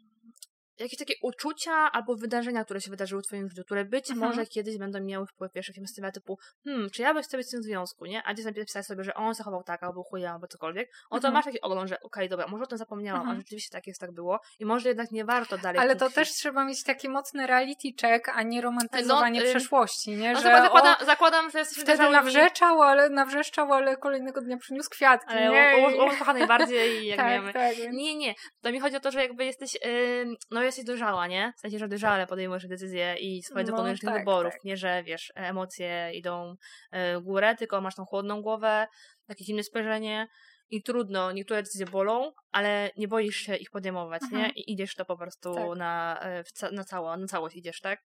[0.79, 4.29] jakieś takie uczucia albo wydarzenia, które się wydarzyły w twoim życiu, które być mhm.
[4.29, 7.47] może kiedyś będą miały wpływ, wiesz, jakieś styla typu hmm, czy ja bym chciał być
[7.47, 8.23] w tym związku, nie?
[8.23, 11.33] A gdzieś napisać sobie, że on zachował tak, albo chuja, albo cokolwiek, on to mhm.
[11.33, 13.37] masz taki ogląd, że okej, okay, dobra, może o tym zapomniałam, mhm.
[13.37, 16.31] a rzeczywiście tak jest, tak było i może jednak nie warto dalej Ale to też
[16.31, 20.33] trzeba mieć taki mocny reality check, a nie romantyzowanie no, przeszłości, nie?
[20.33, 24.89] No, że zakładam, o, zakładam, że jesteś Wtedy nawrzeczał, ale, nawrzeszczał, ale kolejnego dnia przyniósł
[24.89, 25.85] kwiatki, ale nie?
[25.85, 27.53] O, o, o, jak tak, wiemy.
[27.53, 31.27] Tak, nie, nie, to mi chodzi o to, że jakby jesteś, yy, no jesteś dojrzała,
[31.27, 31.53] nie?
[31.57, 34.53] W sensie, że dojrzale podejmujesz decyzje i swoje no, dokonujesz tak, tych wyborów.
[34.53, 34.63] Tak.
[34.63, 36.55] Nie, że wiesz, emocje idą
[36.91, 38.87] e, w górę, tylko masz tą chłodną głowę,
[39.27, 40.27] jakieś inne spojrzenie
[40.69, 44.41] i trudno, niektóre decyzje bolą, ale nie boisz się ich podejmować, mhm.
[44.41, 44.49] nie?
[44.49, 45.77] I idziesz to po prostu tak.
[45.77, 48.03] na, e, ca na, cało, na całość idziesz, tak?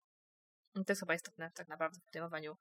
[0.74, 2.56] I to jest chyba istotne tak naprawdę w podejmowaniu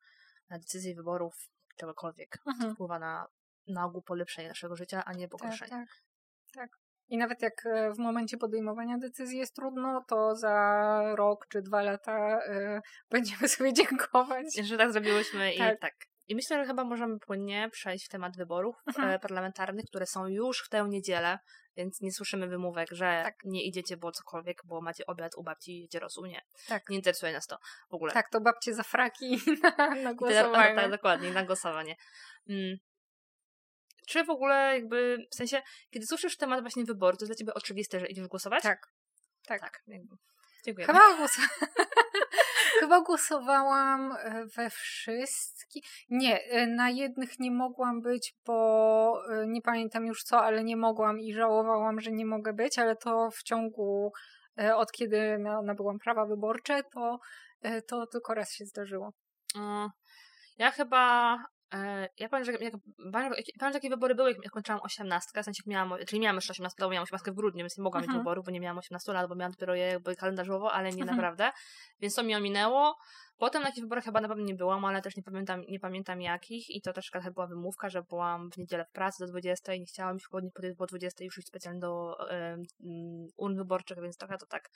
[0.50, 2.38] decyzji, wyborów, czegokolwiek.
[2.48, 2.76] Mhm.
[2.76, 3.28] Wpływa na,
[3.68, 5.70] na ogół polepszenie naszego życia, a nie pogorszenie.
[5.70, 5.88] Tak,
[6.54, 6.70] tak.
[6.70, 6.87] tak.
[7.10, 11.82] I nawet jak e, w momencie podejmowania decyzji jest trudno, to za rok czy dwa
[11.82, 14.46] lata y, będziemy sobie dziękować.
[14.64, 15.78] Że tak zrobiłyśmy tak.
[15.78, 15.94] i tak.
[16.28, 19.10] I myślę, że chyba możemy płynnie przejść w temat wyborów mhm.
[19.10, 21.40] E, parlamentarnych, które są już w tę niedzielę,
[21.78, 23.36] więc nie słyszymy wymówek, że tak.
[23.46, 26.26] nie idziecie, bo cokolwiek, bo macie obiad u babci, idzie rosół.
[26.26, 26.42] Nie.
[26.68, 26.90] Tak.
[26.90, 27.58] Nie interesuje nas to
[27.90, 28.14] w ogóle.
[28.14, 30.76] Tak, to babcie za fraki na, na głosowanie.
[30.76, 31.96] Tak, dokładnie, na głosowanie.
[32.50, 32.78] Mm
[34.08, 37.54] czy w ogóle jakby, w sensie, kiedy słyszysz temat właśnie wyboru, to jest dla ciebie
[37.54, 38.64] oczywiste, że idziesz głosować?
[38.64, 38.92] Tak.
[39.48, 39.62] Tak.
[39.62, 40.16] tak jakby.
[40.66, 40.88] Dziękuję.
[40.88, 41.38] Chyba, głos...
[42.80, 45.84] Chyba głosowałam e, we wszystkich.
[46.10, 50.78] Nie, e, na jednych nie mogłam być, bo e, nie pamiętam już co, ale nie
[50.78, 54.12] mogłam i żałowałam, że nie mogę być, ale to w ciągu
[54.76, 57.20] od kiedy nabyłam prawa wyborcze, to,
[57.88, 59.14] to tylko raz się zdarzyło.
[60.58, 61.38] Ja chyba
[62.18, 62.74] ja pamiętam, że jak,
[63.60, 66.92] pamiętam, jakie wybory były, jak kończyłam 18, w sensie miałam, czyli miałam jeszcze 18 lat,
[66.92, 68.18] miałam 18 w grudniu, więc nie mogłam mhm.
[68.18, 71.02] mieć wyboru, bo nie miałam 18 lat, bo miałam dopiero je jakby kalendarzowo, ale nie
[71.02, 71.16] mhm.
[71.18, 71.52] naprawdę.
[72.00, 72.98] Więc to mi ominęło.
[73.38, 76.22] Potem na jakichś wyborach chyba na pewno nie byłam, ale też nie pamiętam, nie pamiętam
[76.22, 79.74] jakich i to też trochę była wymówka, że byłam w niedzielę w pracy do 20
[79.74, 80.30] i nie chciałam już
[80.78, 84.70] po 20 już iść specjalnie do um, urn wyborczych, więc trochę to tak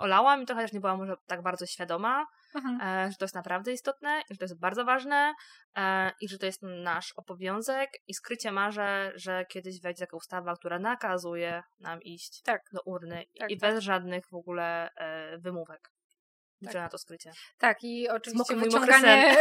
[0.00, 2.80] olałam i trochę też nie byłam może tak bardzo świadoma, mhm.
[2.80, 5.34] e, że to jest naprawdę istotne, że to jest bardzo ważne
[5.76, 10.56] e, i że to jest nasz obowiązek i skrycie marzę, że kiedyś wejdzie taka ustawa,
[10.56, 12.62] która nakazuje nam iść tak.
[12.72, 13.70] do urny tak, i tak.
[13.70, 15.90] bez żadnych w ogóle e, wymówek.
[16.62, 16.82] Liczę tak.
[16.82, 17.32] na to skrycie.
[17.58, 19.36] Tak, i oczywiście wyciąganie,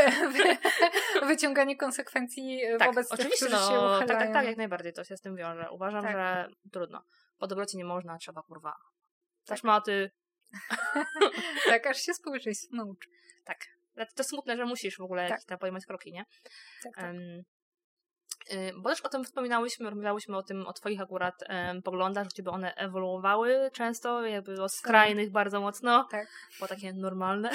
[1.28, 5.04] wyciąganie konsekwencji tak, wobec oczywiście, tych, którzy no, się Tak, tak, tak, jak najbardziej to
[5.04, 5.72] się z tym wiąże.
[5.72, 6.12] Uważam, tak.
[6.12, 7.04] że trudno.
[7.38, 8.74] Po dobroci nie można, trzeba kurwa.
[9.45, 10.12] Taśmaty,
[11.70, 13.10] tak, aż się społeczeństwo nauczy.
[13.46, 13.58] Tak.
[14.16, 15.44] To smutne, że musisz w ogóle tak.
[15.44, 16.26] tam kroki, nie?
[16.84, 17.06] Tak, tak.
[17.06, 17.44] Um,
[18.78, 22.52] bo też o tym wspominałyśmy, rozmawiałyśmy o tym, o twoich akurat um, poglądach, że ciebie
[22.52, 25.34] one ewoluowały często, jakby od skrajnych tak.
[25.34, 26.28] bardzo mocno, tak.
[26.60, 27.50] bo takie normalne.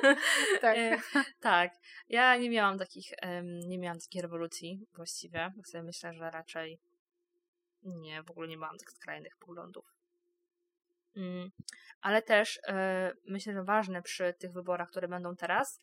[0.60, 0.78] tak.
[0.78, 0.98] E,
[1.40, 1.72] tak.
[2.08, 5.52] Ja nie miałam takich, um, nie miałam takiej rewolucji właściwie.
[5.64, 6.78] Sobie myślę, że raczej
[7.82, 9.95] nie, w ogóle nie miałam tych skrajnych poglądów.
[11.16, 11.50] Mm,
[12.00, 15.80] ale też e, myślę, że ważne przy tych wyborach, które będą teraz,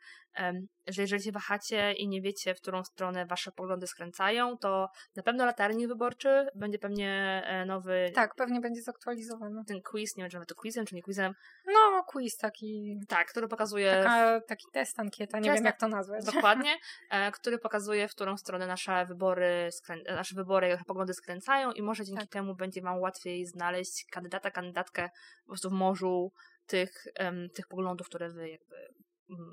[0.87, 5.23] że jeżeli się wahacie i nie wiecie, w którą stronę wasze poglądy skręcają, to na
[5.23, 8.11] pewno latarnik wyborczy będzie pewnie e, nowy.
[8.15, 9.61] Tak, pewnie będzie zaktualizowany.
[9.67, 11.33] Ten quiz, nie wiem, czy to quizem, czy nie quizem.
[11.65, 12.99] No, quiz taki.
[13.07, 13.91] Tak, który pokazuje.
[14.03, 16.25] Taka, taki test, ankieta, nie test, wiem jak to nazwać.
[16.25, 16.75] Dokładnie,
[17.11, 19.97] e, który pokazuje, w którą stronę nasze wybory, skrę...
[20.15, 22.29] nasze wybory, poglądy skręcają i może dzięki tak.
[22.29, 25.09] temu będzie wam łatwiej znaleźć kandydata, kandydatkę
[25.43, 26.31] po prostu w morzu
[26.65, 28.75] tych, um, tych poglądów, które wy jakby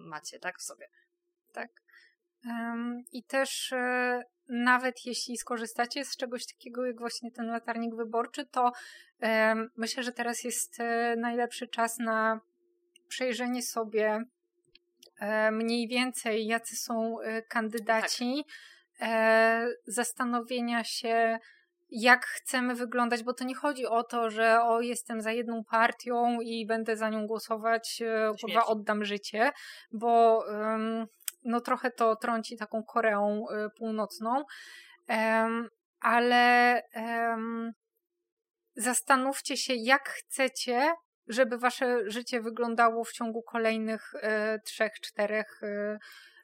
[0.06, 0.86] macie, tak, w sobie.
[1.52, 1.70] Tak.
[2.44, 8.46] Um, I też e, nawet jeśli skorzystacie z czegoś takiego jak właśnie ten latarnik wyborczy,
[8.46, 8.72] to
[9.22, 12.40] e, myślę, że teraz jest e, najlepszy czas na
[13.08, 14.24] przejrzenie sobie
[15.20, 17.16] e, mniej więcej, jacy są
[17.48, 18.56] kandydaci, tak.
[19.86, 21.38] Zastanowienia się,
[21.90, 26.40] jak chcemy wyglądać, bo to nie chodzi o to, że o jestem za jedną partią
[26.40, 29.50] i będę za nią głosować, e, kurwa oddam życie,
[29.92, 31.06] bo um,
[31.44, 34.44] no trochę to trąci taką Koreą y, Północną,
[35.08, 35.68] um,
[36.00, 37.72] ale um,
[38.76, 40.92] zastanówcie się, jak chcecie
[41.30, 45.98] żeby wasze życie wyglądało w ciągu kolejnych e, trzech, czterech e,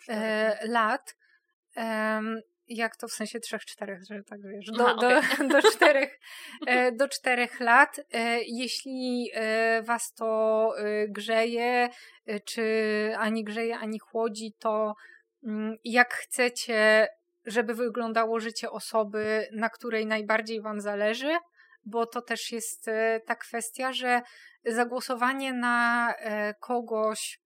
[0.09, 1.17] e, lat.
[2.69, 5.49] Jak to w sensie trzech, czterech, że tak wiesz, do, Aha, do, okay.
[5.63, 6.21] do, czterech,
[6.67, 8.01] e, do czterech lat.
[8.13, 10.73] E, jeśli e, was to
[11.09, 11.89] grzeje,
[12.45, 12.65] czy
[13.19, 14.95] ani grzeje, ani chłodzi, to
[15.45, 17.09] mm, jak chcecie,
[17.45, 21.37] żeby wyglądało życie osoby, na której najbardziej wam zależy,
[21.85, 22.91] bo to też jest
[23.27, 24.23] ta kwestia, że
[24.65, 26.15] zagłosowanie na
[26.61, 27.41] kogoś,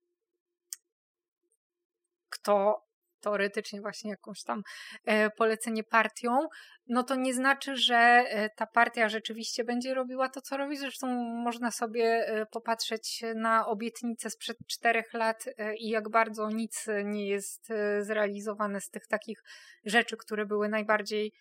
[2.29, 2.85] kto
[3.21, 4.61] teoretycznie właśnie jakąś tam
[5.05, 6.47] e, polecenie partią,
[6.87, 10.77] no to nie znaczy, że e, ta partia rzeczywiście będzie robiła to, co robi.
[10.77, 11.07] Zresztą
[11.43, 15.45] można sobie e, popatrzeć na obietnice sprzed czterech lat
[15.79, 19.43] i jak bardzo nic nie jest zrealizowane z tych takich
[19.85, 21.33] rzeczy, które były najbardziej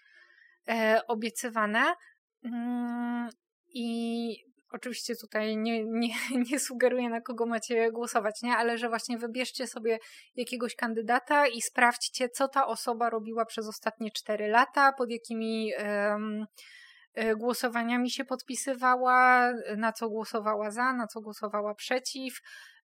[1.09, 1.95] obiecywane.
[2.45, 3.29] Mm,
[3.75, 6.15] I oczywiście tutaj nie, nie,
[6.51, 8.57] nie sugeruję na kogo macie głosować, nie?
[8.57, 9.99] ale że właśnie wybierzcie sobie
[10.37, 16.47] jakiegoś kandydata i sprawdźcie, co ta osoba robiła przez ostatnie 4 lata, pod jakimi um,
[17.37, 22.41] głosowaniami się podpisywała, na co głosowała za, na co głosowała przeciw,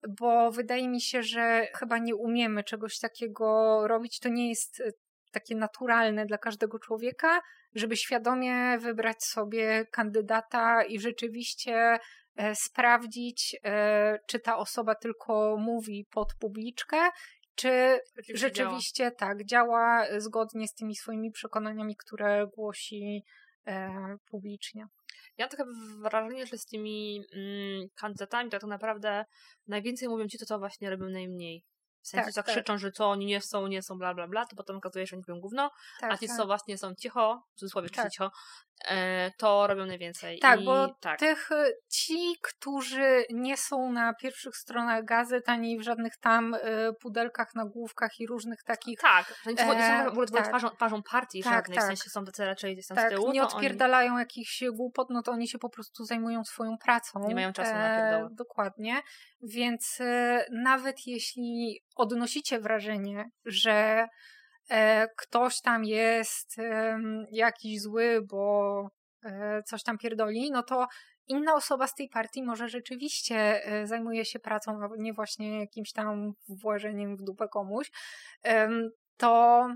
[0.10, 4.20] bo wydaje mi się, że chyba nie umiemy czegoś takiego robić.
[4.20, 4.92] To nie jest e,
[5.32, 7.42] takie naturalne dla każdego człowieka,
[7.76, 12.00] żeby świadomie wybrać sobie kandydata i rzeczywiście
[12.36, 16.98] e, sprawdzić, e, czy ta osoba tylko mówi pod publiczkę,
[17.56, 19.16] czy rzeczywiście, rzeczywiście działa.
[19.18, 23.24] tak działa zgodnie z tymi swoimi przekonaniami, które głosi
[23.68, 23.90] e,
[24.30, 24.88] publicznie.
[25.38, 25.64] Ja mam takie
[26.02, 29.26] wrażenie, że z tymi mm, kandydatami tak naprawdę
[29.68, 31.64] najwięcej mówią ci to, co właśnie robią najmniej.
[32.04, 34.46] W sensie tak, tak krzyczą, że co oni nie są, nie są, bla, bla, bla,
[34.46, 36.38] to potem okazuje się, że oni mówią gówno, tak, a ci, tak.
[36.38, 38.12] co właśnie są cicho, w cudzysłowie tak.
[38.12, 38.32] cicho,
[38.88, 40.40] e, to robią najwięcej.
[40.40, 41.20] Tak, I, bo tak.
[41.20, 46.60] tych, e, ci, którzy nie są na pierwszych stronach gazet, ani w żadnych tam e,
[46.94, 49.00] pudelkach, nagłówkach i różnych takich...
[49.00, 50.48] Tak, że nie są, e, w ogóle tak.
[50.48, 51.86] twarzą, twarzą partii tak, żadnej, tak.
[51.86, 53.32] w sensie są tacy raczej gdzieś tam tak, z tyłu.
[53.32, 54.20] nie odpierdalają oni...
[54.20, 57.28] jakichś głupot, no to oni się po prostu zajmują swoją pracą.
[57.28, 58.30] Nie mają czasu na pierdoły.
[58.32, 59.02] Dokładnie,
[59.44, 64.08] więc e, nawet jeśli odnosicie wrażenie, że
[64.70, 66.56] e, ktoś tam jest
[67.32, 68.88] jakiś zły, bo
[69.26, 70.88] e, coś tam pierdoli, no to
[71.28, 76.34] inna osoba z tej partii może rzeczywiście zajmuje się pracą, a nie właśnie jakimś tam
[76.48, 77.92] włażeniem w dupę komuś,
[79.18, 79.68] to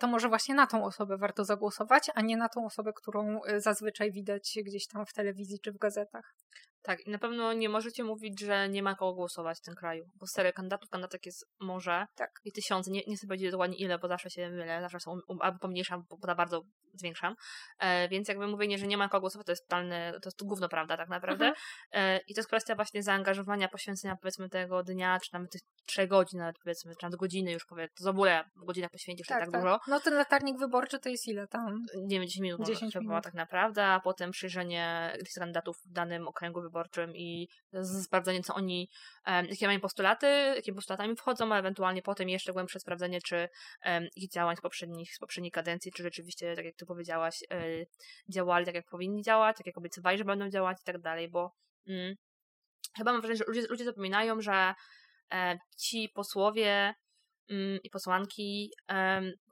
[0.00, 4.12] to może właśnie na tą osobę warto zagłosować, a nie na tą osobę, którą zazwyczaj
[4.12, 6.34] widać gdzieś tam w telewizji czy w gazetach.
[6.82, 10.04] Tak, i na pewno nie możecie mówić, że nie ma kogo głosować w tym kraju,
[10.14, 12.30] bo serio kandydatów, kandydatek jest może tak.
[12.44, 15.38] i tysiące, nie, nie chcę powiedzieć dokładnie ile, bo zawsze się mylę, zawsze są, um,
[15.40, 16.62] albo pomniejszam, bo bardzo
[16.94, 17.34] zwiększam,
[17.78, 20.68] e, więc jakby mówienie, że nie ma kogo głosować, to jest totalne, to jest gówno
[20.68, 21.64] prawda tak naprawdę mhm.
[21.92, 26.08] e, i to jest kwestia właśnie zaangażowania, poświęcenia powiedzmy tego dnia, czy tam tych trzech
[26.08, 29.50] godzin nawet powiedzmy, czy nawet godziny już powiedzmy, to w ogóle godzinę poświęcisz tak, tak,
[29.50, 29.78] tak dużo.
[29.88, 31.82] No ten latarnik wyborczy to jest ile tam?
[31.96, 33.24] Nie wiem, 10 minut 10 minut.
[33.24, 36.77] tak naprawdę, a potem przyjrzenie kandydatów w danym okręgu wyborczym
[37.14, 37.48] i
[38.04, 38.88] sprawdzenie, co oni,
[39.26, 43.48] jakie mają postulaty, jakimi postulatami wchodzą, a ewentualnie potem jeszcze głębsze sprawdzenie, czy
[44.16, 47.64] ich działań z poprzednich, z poprzedniej kadencji, czy rzeczywiście, tak jak ty powiedziałaś, e,
[48.28, 51.54] działali tak, jak powinni działać, tak jak obiecywali, że będą działać i tak dalej, bo
[51.86, 52.14] mm,
[52.96, 54.74] chyba mam wrażenie, że ludzie, ludzie zapominają, że
[55.78, 56.94] ci posłowie
[57.50, 58.72] mm, i posłanki,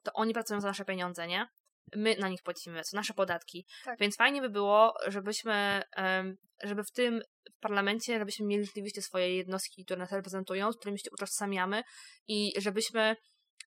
[0.03, 1.49] to oni pracują za nasze pieniądze, nie?
[1.95, 3.67] My na nich płacimy, co nasze podatki.
[3.85, 3.99] Tak.
[3.99, 5.83] Więc fajnie by było, żebyśmy,
[6.63, 7.23] żeby w tym
[7.61, 11.83] parlamencie, żebyśmy mieli rzeczywiście swoje jednostki, które nas reprezentują, z którymi się utożsamiamy
[12.29, 13.17] i żebyśmy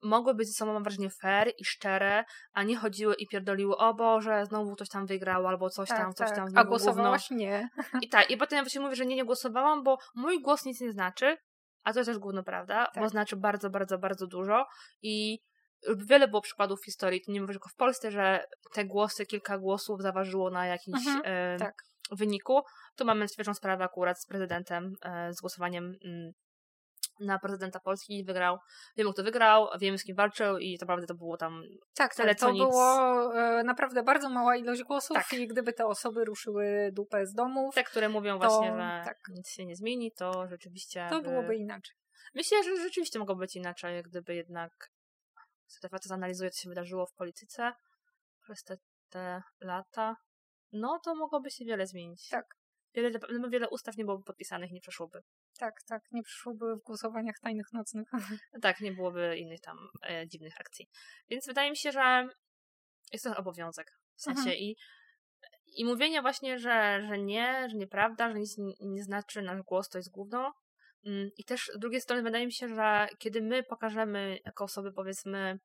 [0.03, 3.93] mogły być ze sobą, mam wrażenie, fair i szczere, a nie chodziły i pierdoliły, o
[3.93, 6.35] Boże, znowu ktoś tam wygrał, albo coś tak, tam, coś tak.
[6.35, 6.47] tam.
[6.55, 7.29] A głosowałaś?
[7.29, 7.37] Gówno.
[7.43, 7.69] Nie.
[8.01, 10.91] I tak, i potem się mówi, że nie, nie głosowałam, bo mój głos nic nie
[10.91, 11.37] znaczy,
[11.83, 13.03] a to jest też główno prawda, tak.
[13.03, 14.65] bo znaczy bardzo, bardzo, bardzo dużo
[15.01, 15.39] i
[15.97, 19.57] wiele było przykładów w historii, to nie mówię tylko w Polsce, że te głosy, kilka
[19.57, 21.83] głosów zaważyło na jakimś mhm, e, tak.
[22.11, 22.61] wyniku.
[22.95, 26.31] Tu mamy świeżą sprawę akurat z prezydentem, e, z głosowaniem mm,
[27.19, 28.57] na prezydenta Polski wygrał.
[28.97, 31.63] Wiemy, kto wygrał, wiemy, z kim walczył i naprawdę to było tam
[31.95, 32.61] tak, tyle, tak, to nic.
[32.61, 35.33] było e, naprawdę bardzo mała ilość głosów tak.
[35.33, 37.75] i gdyby te osoby ruszyły dupę z domów.
[37.75, 39.17] Te, które mówią to, właśnie, że tak.
[39.29, 41.07] nic się nie zmieni, to rzeczywiście...
[41.09, 41.95] To byłoby inaczej.
[42.33, 44.89] Myślę, że rzeczywiście mogło być inaczej, gdyby jednak
[45.69, 47.73] Stefa to zanalizuje, co się wydarzyło w polityce
[48.41, 48.77] przez te,
[49.09, 50.15] te lata,
[50.71, 52.29] no to mogłoby się wiele zmienić.
[52.29, 52.45] Tak.
[52.93, 55.21] Wiele, no wiele ustaw nie byłoby podpisanych, nie przeszłoby.
[55.57, 58.07] Tak, tak, nie przeszłoby w głosowaniach tajnych nocnych.
[58.61, 59.77] tak, nie byłoby innych tam
[60.09, 60.89] e, dziwnych akcji.
[61.29, 62.27] Więc wydaje mi się, że
[63.13, 63.91] jest to obowiązek.
[64.15, 64.57] W sensie mhm.
[64.57, 64.75] i
[65.67, 69.89] I mówienie właśnie, że, że nie, że nieprawda, że nic nie, nie znaczy nasz głos,
[69.89, 70.53] to jest gówno.
[71.05, 74.91] Mm, I też z drugiej strony wydaje mi się, że kiedy my pokażemy jako osoby
[74.91, 75.59] powiedzmy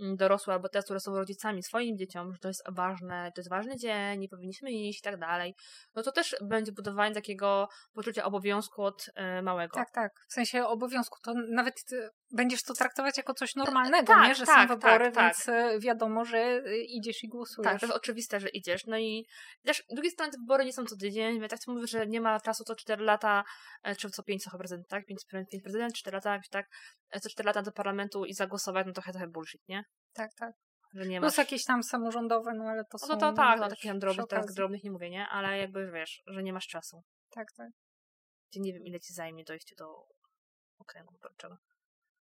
[0.00, 3.50] Mm, dorosłe albo te, które są rodzicami swoim dzieciom, że to jest ważne, to jest
[3.50, 5.54] ważny dzień, nie powinniśmy iść i tak dalej,
[5.94, 9.74] no to też będzie budowanie takiego poczucia obowiązku od y, małego.
[9.74, 10.12] Tak, tak.
[10.28, 11.18] W sensie obowiązku.
[11.22, 11.84] To nawet
[12.32, 14.34] będziesz to traktować jako coś normalnego, tak, nie?
[14.34, 15.80] Że tak, są wybory, tak, więc tak.
[15.80, 17.70] wiadomo, że idziesz i głosujesz.
[17.72, 18.86] Tak, to jest oczywiste, że idziesz.
[18.86, 19.26] No i
[19.64, 22.06] też z drugiej strony te wybory nie są co tydzień, więc tak co mówię, że
[22.06, 23.44] nie ma czasu co 4 lata,
[23.98, 25.06] czy co 5 co prezydent, tak?
[25.06, 26.66] 5, 5 prezydent, 4 lata, jakoś tak,
[27.22, 29.84] co 4 lata do parlamentu i zagłosować, no to trochę bullshit, nie?
[30.12, 30.52] Tak, tak.
[30.94, 31.38] Że nie Plus masz...
[31.38, 33.06] jakieś tam samorządowe, no ale to są...
[33.08, 35.26] No to tak, no takich drobnych, tak, drobnych nie mówię, nie?
[35.28, 37.02] Ale jakby wiesz, że nie masz czasu.
[37.30, 37.68] Tak, tak.
[38.50, 40.06] Gdzie nie wiem, ile ci zajmie dojście do
[40.78, 41.56] okręgu wyborczego.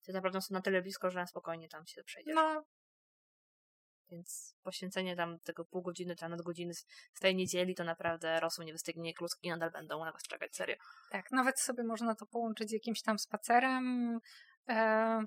[0.03, 2.35] Ty naprawdę są na tyle blisko, że na spokojnie tam się przejdziesz.
[2.35, 2.65] No.
[4.11, 8.73] Więc poświęcenie tam tego pół godziny, czy godziny z tej niedzieli, to naprawdę rosół nie
[8.73, 10.77] wystygnie, kluski nadal będą na was czekać, serio.
[11.11, 14.19] Tak, nawet sobie można to połączyć z jakimś tam spacerem.
[14.69, 15.19] E,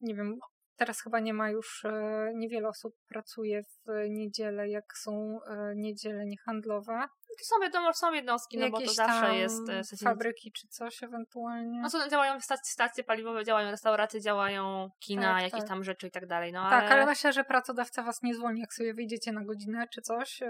[0.00, 0.38] nie wiem,
[0.76, 6.26] Teraz chyba nie ma już, e, niewiele osób pracuje w niedzielę, jak są e, niedziele
[6.26, 7.08] niehandlowe.
[7.38, 11.80] To są wiadomo, są jednostki, no bo to zawsze jest e, fabryki czy coś ewentualnie.
[11.80, 15.68] No co, działają stacje, stacje paliwowe, działają restauracje, działają kina, tak, jakieś tak.
[15.68, 16.52] tam rzeczy i tak dalej.
[16.52, 16.92] No, tak, ale...
[16.92, 20.40] ale myślę, że pracodawca was nie zwolni, jak sobie wyjdziecie na godzinę czy coś.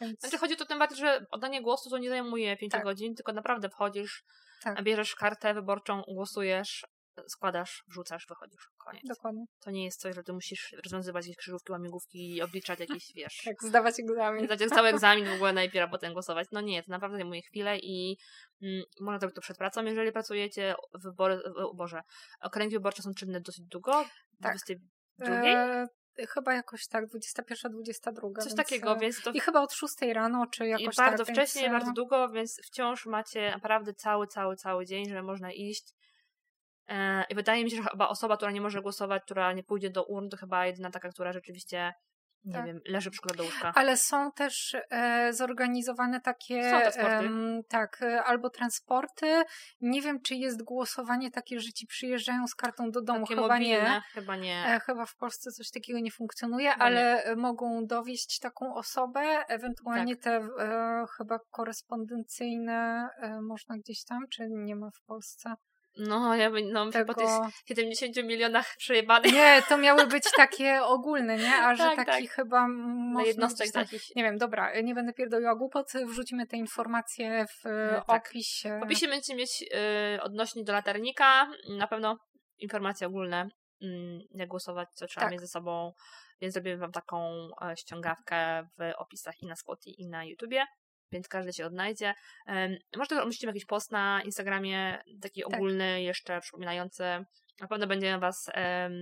[0.00, 0.20] Więc...
[0.20, 2.84] Znaczy chodzi to tym bardziej, że oddanie głosu to nie zajmuje 5 tak.
[2.84, 4.24] godzin, tylko naprawdę wchodzisz,
[4.62, 4.82] tak.
[4.82, 6.86] bierzesz kartę wyborczą, głosujesz,
[7.28, 8.70] składasz, wrzucasz, wychodzisz.
[8.76, 9.02] Koniec.
[9.08, 9.44] Dokładnie.
[9.60, 13.46] To nie jest coś, że ty musisz rozwiązywać jakieś krzyżówki, łamigłówki i obliczać jakieś, wiesz...
[13.46, 14.46] Jak zdawać egzamin.
[14.46, 16.48] Zdać cały egzamin w ogóle najpierw, a potem głosować.
[16.52, 18.16] No nie, to naprawdę zajmuje chwilę i
[18.62, 20.74] mm, można zrobić to przed pracą, jeżeli pracujecie.
[20.94, 22.02] Wybory, o Boże,
[22.40, 23.92] okręgi wyborcze są czynne dosyć długo.
[24.42, 24.56] Tak.
[24.56, 25.34] 22?
[26.18, 28.20] E, chyba jakoś tak, 21, 22.
[28.20, 29.30] Coś więc, takiego, e, więc to...
[29.30, 31.72] I chyba od 6 rano, czy jakoś I bardzo tak, wcześnie, więc...
[31.72, 35.94] bardzo długo, więc wciąż macie naprawdę cały, cały, cały dzień, że można iść
[37.28, 40.04] I wydaje mi się, że chyba osoba, która nie może głosować, która nie pójdzie do
[40.04, 41.94] urn, to chyba jedyna taka, która rzeczywiście
[42.44, 42.66] nie tak.
[42.66, 43.72] wiem, leży przykład do łóżka.
[43.74, 49.42] Ale są też e, zorganizowane takie e, tak, albo transporty.
[49.80, 53.20] Nie wiem, czy jest głosowanie takie, że ci przyjeżdżają z kartą do domu.
[53.20, 54.02] Takie chyba mobilne, nie.
[54.12, 54.64] Chyba nie.
[54.66, 57.36] E, chyba w Polsce coś takiego nie funkcjonuje, chyba ale nie.
[57.36, 60.24] mogą dowieść taką osobę, ewentualnie tak.
[60.24, 65.54] te e, chyba korespondencyjne e, można gdzieś tam, czy nie ma w Polsce?
[65.96, 67.14] No, ja bym, no, Tego...
[67.14, 67.30] po tych
[67.68, 69.32] 70 milionach przejebanych.
[69.32, 71.56] Nie, to miały być takie ogólne, nie?
[71.56, 72.36] A że tak, taki tak.
[72.36, 72.66] chyba
[73.12, 74.16] Dla jednostek takich.
[74.16, 78.26] Nie wiem, dobra, nie będę pierdoliła głupot, wrzucimy te informacje w e, tak.
[78.26, 78.78] opisie.
[78.80, 79.62] W opisie będziecie mieć
[80.16, 82.18] y, odnośnie do latarnika, na pewno
[82.58, 83.48] informacje ogólne,
[83.82, 83.86] y,
[84.30, 85.32] jak głosować, co trzeba tak.
[85.32, 85.92] mieć ze sobą,
[86.40, 90.66] więc zrobimy wam taką ściągawkę w opisach i na Spotify i na YouTubie
[91.14, 92.14] więc każdy się odnajdzie.
[92.96, 95.54] Może umieścimy jakiś post na Instagramie, taki tak.
[95.54, 97.04] ogólny, jeszcze przypominający.
[97.60, 98.50] Na pewno będziemy Was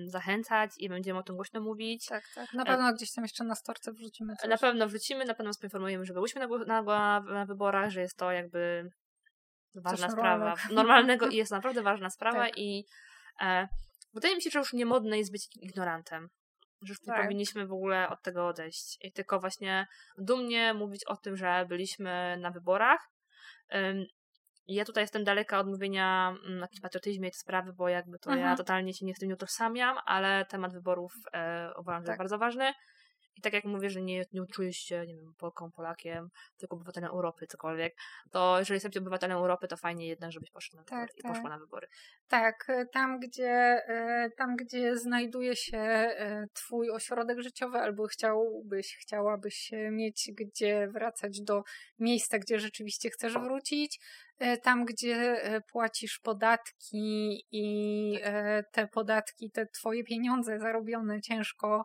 [0.06, 2.06] zachęcać i będziemy o tym głośno mówić.
[2.06, 2.52] Tak, tak.
[2.52, 4.50] Na pewno gdzieś tam jeszcze na storce wrzucimy coś.
[4.50, 8.16] Na pewno wrzucimy, na pewno Was poinformujemy, że byłyśmy na, na, na wyborach, że jest
[8.16, 8.90] to jakby
[9.74, 10.44] ważna coś sprawa.
[10.44, 10.74] Normalnego.
[10.74, 12.58] Normalnego i jest naprawdę ważna sprawa tak.
[12.58, 12.84] i
[13.40, 13.68] e,
[14.14, 16.28] wydaje mi się, że już niemodne jest być ignorantem
[16.82, 17.22] że już tak.
[17.22, 18.98] powinniśmy w ogóle od tego odejść.
[19.00, 19.86] I tylko właśnie
[20.18, 23.08] dumnie mówić o tym, że byliśmy na wyborach.
[24.66, 28.50] Ja tutaj jestem daleka od mówienia o jakimś patriotyzmie tej sprawy, bo jakby to mhm.
[28.50, 32.18] ja totalnie się nie z tym nie utożsamiam, ale temat wyborów e, uważam, tak.
[32.18, 32.72] bardzo ważny.
[33.36, 37.10] I tak jak mówię, że nie, nie czujesz się, nie wiem, Polką, Polakiem, tylko obywatelem
[37.10, 37.94] Europy, cokolwiek,
[38.30, 41.42] to jeżeli jesteś obywatelem Europy, to fajnie jednak, żebyś poszła na wybory tak, i poszła
[41.42, 41.52] tak.
[41.52, 41.86] na wybory.
[42.28, 48.96] Tak, e, tam gdzie, e, tam gdzie znajduje się e, twój ośrodek życiowy, albo chciałbyś,
[49.00, 51.62] chciałabyś mieć gdzie wracać do
[51.98, 54.00] miejsca, gdzie rzeczywiście chcesz wrócić,
[54.62, 58.70] tam, gdzie płacisz podatki i tak.
[58.72, 61.84] te podatki, te twoje pieniądze zarobione ciężko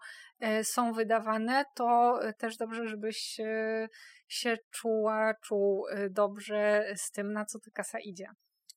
[0.64, 3.40] są wydawane, to też dobrze, żebyś
[4.28, 8.28] się czuła, czuł dobrze z tym, na co ta kasa idzie.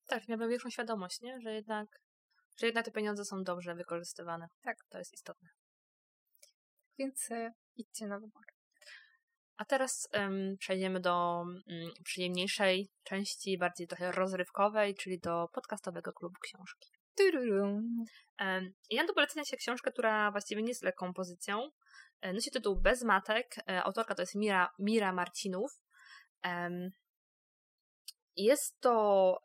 [0.06, 1.40] Tak, miałabym większą świadomość, nie?
[1.40, 1.86] Że jednak,
[2.58, 4.46] że jednak te pieniądze są dobrze wykorzystywane.
[4.62, 4.76] Tak.
[4.88, 5.48] To jest istotne.
[6.98, 7.28] Więc
[7.76, 8.46] idźcie na wybory.
[9.60, 11.62] A teraz um, przejdziemy do um,
[12.04, 16.90] przyjemniejszej części, bardziej trochę rozrywkowej, czyli do podcastowego klubu książki.
[18.40, 21.70] Um, ja do polecenia się książkę, która właściwie nie jest lekką pozycją.
[22.20, 23.56] E, nosi tytuł Bez matek.
[23.68, 25.70] E, autorka to jest Mira, Mira Marcinów.
[28.36, 29.38] Jest to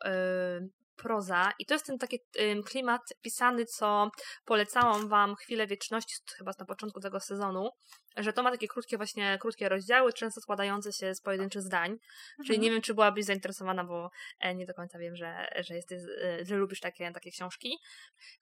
[0.96, 2.18] proza i to jest ten taki
[2.66, 4.10] klimat pisany, co
[4.44, 7.70] polecałam wam chwilę wieczności, chyba na początku tego sezonu,
[8.16, 12.46] że to ma takie krótkie właśnie, krótkie rozdziały, często składające się z pojedynczych zdań, mhm.
[12.46, 16.02] czyli nie wiem, czy byłabyś zainteresowana, bo e, nie do końca wiem, że, że, jesteś,
[16.22, 17.78] e, że lubisz takie, takie książki.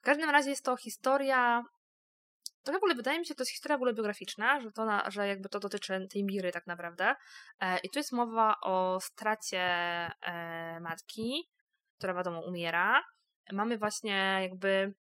[0.01, 1.65] W każdym razie jest to historia
[2.65, 4.85] to w ogóle wydaje mi się, że to jest historia w ogóle biograficzna, że, to
[4.85, 7.15] na, że jakby to dotyczy tej Miry tak naprawdę.
[7.61, 11.51] E, I tu jest mowa o stracie e, matki,
[12.05, 13.03] która wiadomo umiera.
[13.53, 14.95] Mamy właśnie jakby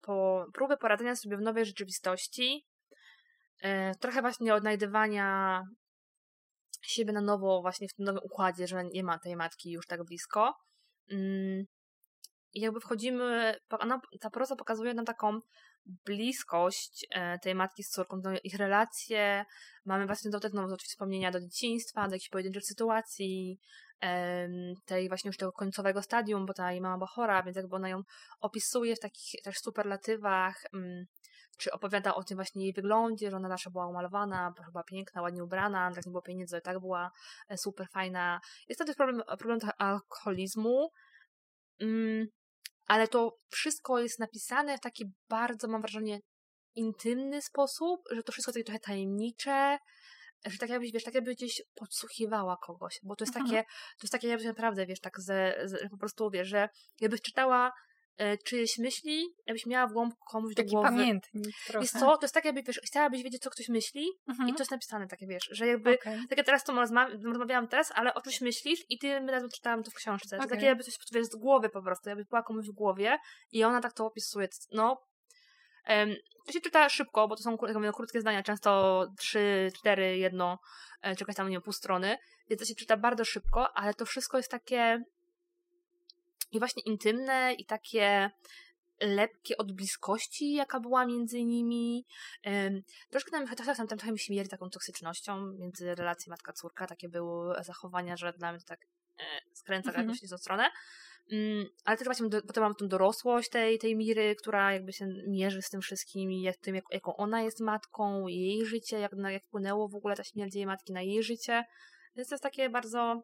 [0.00, 2.66] po próbę poradzenia sobie w nowej rzeczywistości,
[3.62, 5.62] e, trochę właśnie odnajdywania
[6.82, 10.04] siebie na nowo właśnie w tym nowym układzie, że nie ma tej matki już tak
[10.04, 10.54] blisko.
[11.10, 11.64] Mm,
[12.52, 15.40] I jakby wchodzimy, ona, ta proza pokazuje nam taką
[15.84, 19.44] bliskość e, tej matki z córką, ich relacje.
[19.84, 23.60] Mamy właśnie do tego wspomnienia do dzieciństwa, do jakichś pojedynczych sytuacji,
[24.84, 27.88] tej właśnie już tego końcowego stadium, bo ta jej mama była chora, więc jakby ona
[27.88, 28.02] ją
[28.40, 31.04] opisuje w takich też superlatywach, mm,
[31.58, 35.44] czy opowiada o tym właśnie jej wyglądzie, że ona nasza była umalowana, chyba piękna, ładnie
[35.44, 37.10] ubrana, tak nie było pieniędzy, ale tak była
[37.48, 38.40] e, super fajna.
[38.68, 40.90] Jest to też problem, problem alkoholizmu,
[41.80, 42.26] mm,
[42.86, 46.20] ale to wszystko jest napisane w taki bardzo, mam wrażenie,
[46.74, 49.78] intymny sposób, że to wszystko jest trochę tajemnicze,
[50.46, 53.50] że tak jakbyś, wiesz, tak jakby gdzieś podsłuchiwała kogoś, bo to jest mhm.
[53.50, 56.68] takie, to jest takie jakbyś naprawdę, wiesz, tak ze, ze, po prostu, wiesz, że
[57.00, 57.72] jakbyś czytała
[58.16, 60.88] e, czyjeś myśli, jakbyś miała w głąb komuś Taki do głowy.
[60.88, 61.80] pamiętnik trochę.
[61.80, 64.48] Wiesz co, to jest tak jakby, wiesz, chciałabyś wiedzieć, co ktoś myśli mhm.
[64.48, 66.20] i to jest napisane takie, wiesz, że jakby, okay.
[66.28, 66.72] tak jak teraz to
[67.24, 70.36] rozmawiałam teraz, ale o czymś myślisz i ty razem czytałam to w książce.
[70.36, 70.48] Okay.
[70.48, 73.18] To takie jakby coś, wiesz, z głowy po prostu, jakby była komuś w głowie
[73.52, 74.48] i ona tak to opisuje.
[74.72, 75.02] No,
[76.46, 77.58] to się czyta szybko, bo to są
[77.92, 80.58] krótkie zdania, często trzy, cztery, jedno,
[81.02, 82.18] e, czy jakaś tam, nie wiem, pół strony,
[82.50, 85.02] więc to się czyta bardzo szybko, ale to wszystko jest takie
[86.52, 88.30] i właśnie intymne i takie
[89.00, 92.06] lepkie od bliskości, jaka była między nimi.
[93.10, 98.16] troszkę tam, tam, tam trochę mi śmierdzi taką toksycznością między relacją matka-córka, takie były zachowania,
[98.16, 98.80] że dla mnie to tak
[99.18, 99.24] e,
[99.54, 100.14] skręca mm -hmm.
[100.14, 100.70] jakoś w stronę.
[101.30, 105.62] Mm, ale też właśnie potem mam tą dorosłość tej, tej Miry, która jakby się mierzy
[105.62, 109.44] z tym wszystkim i jak, tym, jak, jaką ona jest matką, jej życie, jak, jak
[109.44, 111.64] wpłynęło w ogóle ta śmierć jej matki na jej życie.
[112.16, 113.22] Więc to jest takie bardzo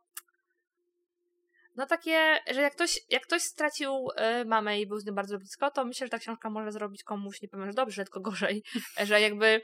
[1.79, 4.09] no takie, że jak ktoś, jak ktoś stracił
[4.41, 7.05] y, mamę i był z nią bardzo blisko, to myślę, że ta książka może zrobić
[7.05, 8.63] komuś, nie powiem, że dobrze, tylko gorzej,
[9.09, 9.61] że jakby,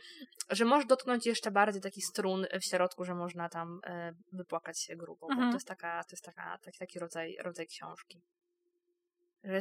[0.51, 4.97] że może dotknąć jeszcze bardziej taki strun w środku, że można tam y, wypłakać się
[4.97, 5.49] grubo, mhm.
[5.49, 8.23] bo to jest taka, to jest taka, taki, taki rodzaj, rodzaj książki.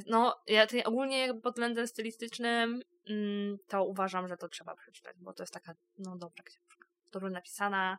[0.07, 5.33] No, ja ogólnie jakby pod względem stylistycznym mm, to uważam, że to trzeba przeczytać, bo
[5.33, 7.97] to jest taka, no dobra książka, dobrze napisana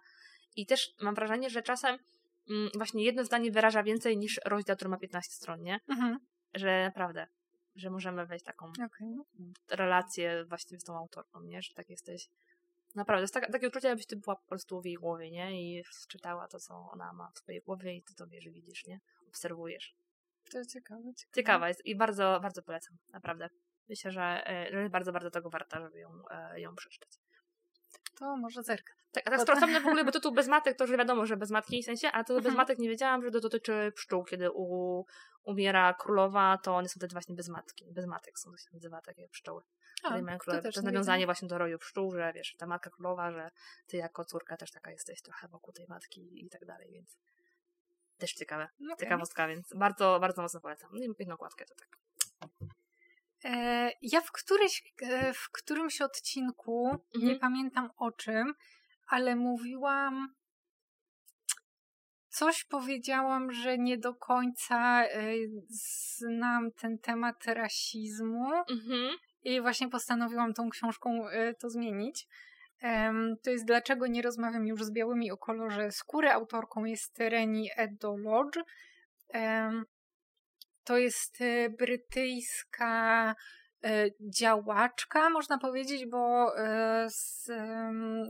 [0.57, 1.99] i też mam wrażenie, że czasem
[2.75, 5.79] właśnie jedno zdanie wyraża więcej niż rozdział, który ma 15 stron, nie?
[5.89, 6.19] Mhm.
[6.55, 7.27] Że naprawdę,
[7.75, 9.15] że możemy wejść taką okay.
[9.71, 11.63] relację właśnie z tą autorką, nie?
[11.63, 12.29] Że tak jesteś
[12.95, 15.63] Naprawdę, jest tak, takie uczucie, jakbyś ty była po prostu w jej głowie, nie?
[15.63, 19.01] I czytała to, co ona ma w swojej głowie i ty to wiesz, widzisz, nie?
[19.29, 19.95] Obserwujesz.
[20.51, 21.35] To jest ciekawe, ciekawe.
[21.35, 23.49] Ciekawa jest i bardzo, bardzo polecam, naprawdę.
[23.89, 27.11] Myślę, że, e, że bardzo, bardzo tego warta, żeby ją, e, ją przeczytać
[28.19, 28.95] to może zerknę.
[29.13, 31.51] Tak, a tak sprawdzamy w ogóle, bo tytuł bez matek, to już wiadomo, że bez
[31.51, 32.57] matki w sensie, a to bez mhm.
[32.57, 35.05] matek nie wiedziałam, że to dotyczy pszczół, kiedy u,
[35.43, 39.01] umiera królowa, to one są wtedy właśnie bez matki, bez matek są, to się nazywa
[39.01, 39.63] takie pszczoły.
[40.03, 40.63] A, mają królowe.
[40.63, 43.51] To, to jest nawiązanie właśnie do roju pszczół, że wiesz, ta matka królowa, że
[43.87, 47.19] ty jako córka też taka jesteś trochę wokół tej matki i tak dalej, więc
[48.19, 48.97] też ciekawe, okay.
[48.97, 50.91] ciekawostka, więc bardzo, bardzo mocno polecam.
[50.93, 52.04] No i piękną okładkę to tak.
[53.45, 57.33] E, ja w, któryś, e, w którymś odcinku, mhm.
[57.33, 58.55] nie pamiętam o czym,
[59.07, 60.35] ale mówiłam,
[62.29, 65.33] coś powiedziałam, że nie do końca e,
[65.69, 69.17] znam ten temat rasizmu mhm.
[69.43, 71.27] i właśnie postanowiłam tą książką
[71.61, 72.27] to zmienić.
[73.43, 76.31] To jest Dlaczego nie rozmawiam już z białymi o kolorze skóry.
[76.31, 78.59] Autorką jest Reni Edolodge.
[80.85, 83.35] To jest e, brytyjska
[83.85, 87.09] e, działaczka, można powiedzieć, bo e,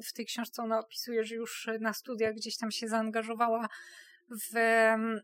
[0.06, 3.68] w tej książce ona opisuje, że już na studiach gdzieś tam się zaangażowała
[4.30, 5.20] w, mm,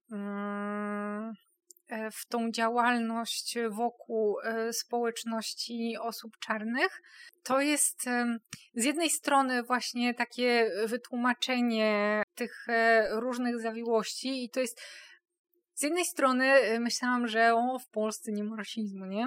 [2.12, 4.36] w tą działalność wokół
[4.72, 7.02] społeczności osób czarnych.
[7.42, 8.04] To jest
[8.74, 12.66] z jednej strony właśnie takie wytłumaczenie tych
[13.10, 14.80] różnych zawiłości i to jest
[15.80, 19.26] z jednej strony y, myślałam, że o, w Polsce nie ma rasizmu, nie?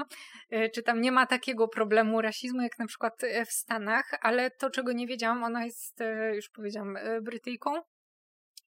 [0.54, 4.51] Y, czy tam nie ma takiego problemu rasizmu, jak na przykład y, w Stanach, ale
[4.51, 5.99] to, czego nie wiedziałam, ona jest,
[6.34, 7.72] już powiedziałam, Brytyjką.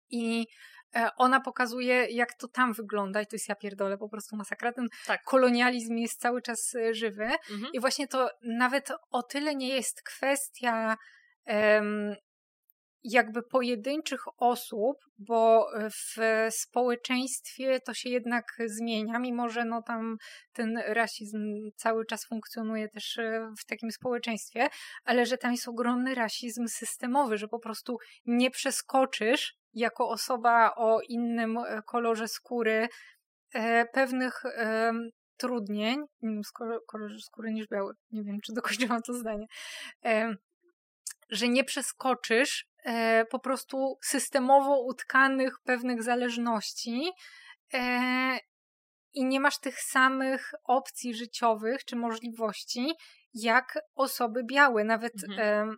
[0.10, 0.48] I
[0.96, 4.72] e, ona pokazuje, jak to tam wygląda i to jest ja pierdolę, po prostu masakra.
[4.74, 5.24] Ten Tak.
[5.24, 7.74] kolonializm jest cały czas żywy Mhm.
[7.74, 10.98] i właśnie to nawet o tyle nie jest kwestia
[11.46, 12.16] em,
[13.12, 16.18] jakby pojedynczych osób, bo w
[16.50, 20.18] społeczeństwie to się jednak zmienia, mimo że no tam
[20.54, 24.68] ten rasizm cały czas funkcjonuje też e, w takim społeczeństwie,
[25.04, 31.02] ale że tam jest ogromny rasizm systemowy, że po prostu nie przeskoczysz jako osoba o
[31.02, 32.88] innym e, kolorze skóry
[33.54, 34.44] e, pewnych
[35.38, 36.42] trudnień, innym
[36.88, 37.94] kolorze skóry niż biały.
[38.12, 39.46] Nie wiem, czy dokończyłam to zdanie.
[41.30, 47.12] Że nie przeskoczysz e, po prostu systemowo utkanych pewnych zależności
[47.74, 48.40] e,
[49.14, 52.94] i nie masz tych samych opcji życiowych czy możliwości
[53.34, 54.84] jak osoby białe.
[54.84, 55.70] Nawet Mhm.
[55.70, 55.78] em,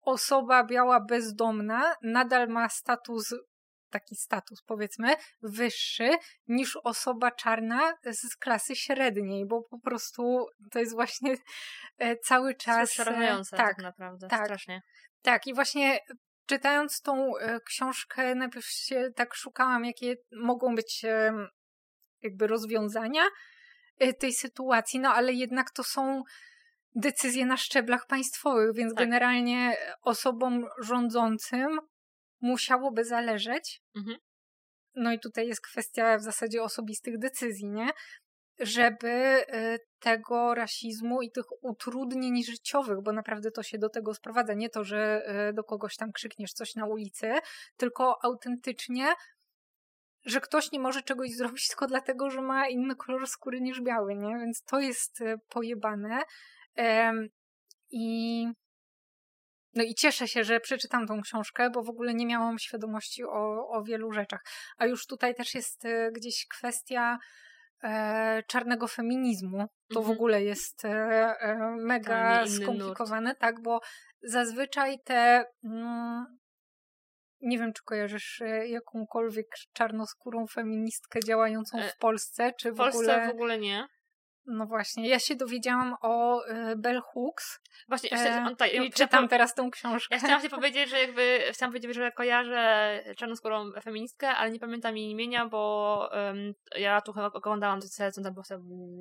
[0.00, 3.34] osoba biała bezdomna nadal ma status,
[3.94, 6.10] taki status powiedzmy, wyższy
[6.48, 11.34] niż osoba czarna z klasy średniej, bo po prostu to jest właśnie
[11.98, 12.90] e, cały To jest czas.
[12.90, 14.44] e, przerażające tak, tak naprawdę, tak.
[14.44, 14.82] strasznie.
[15.22, 15.98] tak, i właśnie
[16.46, 21.04] czytając tą e, książkę, najpierw się tak szukałam, jakie mogą być
[22.22, 23.22] jakby rozwiązania
[23.98, 26.22] e, tej sytuacji, no ale jednak to są
[26.94, 29.04] decyzje na szczeblach państwowych, więc Tak.
[29.04, 31.78] generalnie osobom rządzącym
[32.44, 33.82] musiałoby zależeć.
[33.96, 34.16] Mhm.
[34.94, 37.90] No i tutaj jest kwestia w zasadzie osobistych decyzji, nie?
[38.58, 44.54] Żeby e, tego rasizmu i tych utrudnień życiowych, bo naprawdę to się do tego sprowadza,
[44.54, 47.32] nie to, że e, do kogoś tam krzykniesz coś na ulicy,
[47.76, 49.14] tylko autentycznie,
[50.24, 54.14] że ktoś nie może czegoś zrobić tylko dlatego, że ma inny kolor skóry niż biały,
[54.14, 54.38] nie?
[54.38, 56.22] Więc to jest e, pojebane.
[57.90, 58.46] I
[59.74, 63.68] no i cieszę się, że przeczytam tą książkę, bo w ogóle nie miałam świadomości o,
[63.68, 64.44] o wielu rzeczach.
[64.76, 67.18] A już tutaj też jest e, gdzieś kwestia
[67.82, 69.66] e, czarnego feminizmu.
[69.88, 70.16] To w Mhm.
[70.16, 70.88] ogóle jest e,
[71.40, 73.80] e, mega skomplikowane, tak, bo
[74.22, 75.44] zazwyczaj te.
[75.64, 76.38] Mm,
[77.40, 82.98] nie wiem, czy kojarzysz e, jakąkolwiek czarnoskórą feministkę działającą w Polsce, czy W w Polsce
[82.98, 83.26] ogóle.
[83.26, 83.86] w ogóle nie.
[84.46, 89.28] No właśnie, ja się dowiedziałam o e, Bell Hooks Właśnie, e, on, ja i czytam
[89.28, 90.14] teraz tą książkę.
[90.14, 94.96] Ja chciałam się powiedzieć, że jakby chciałam powiedzieć, że kojarzę czarnoskórą feministkę, ale nie pamiętam
[94.96, 98.44] jej imienia, bo um, ja tu chyba oglądałam coś, co tam było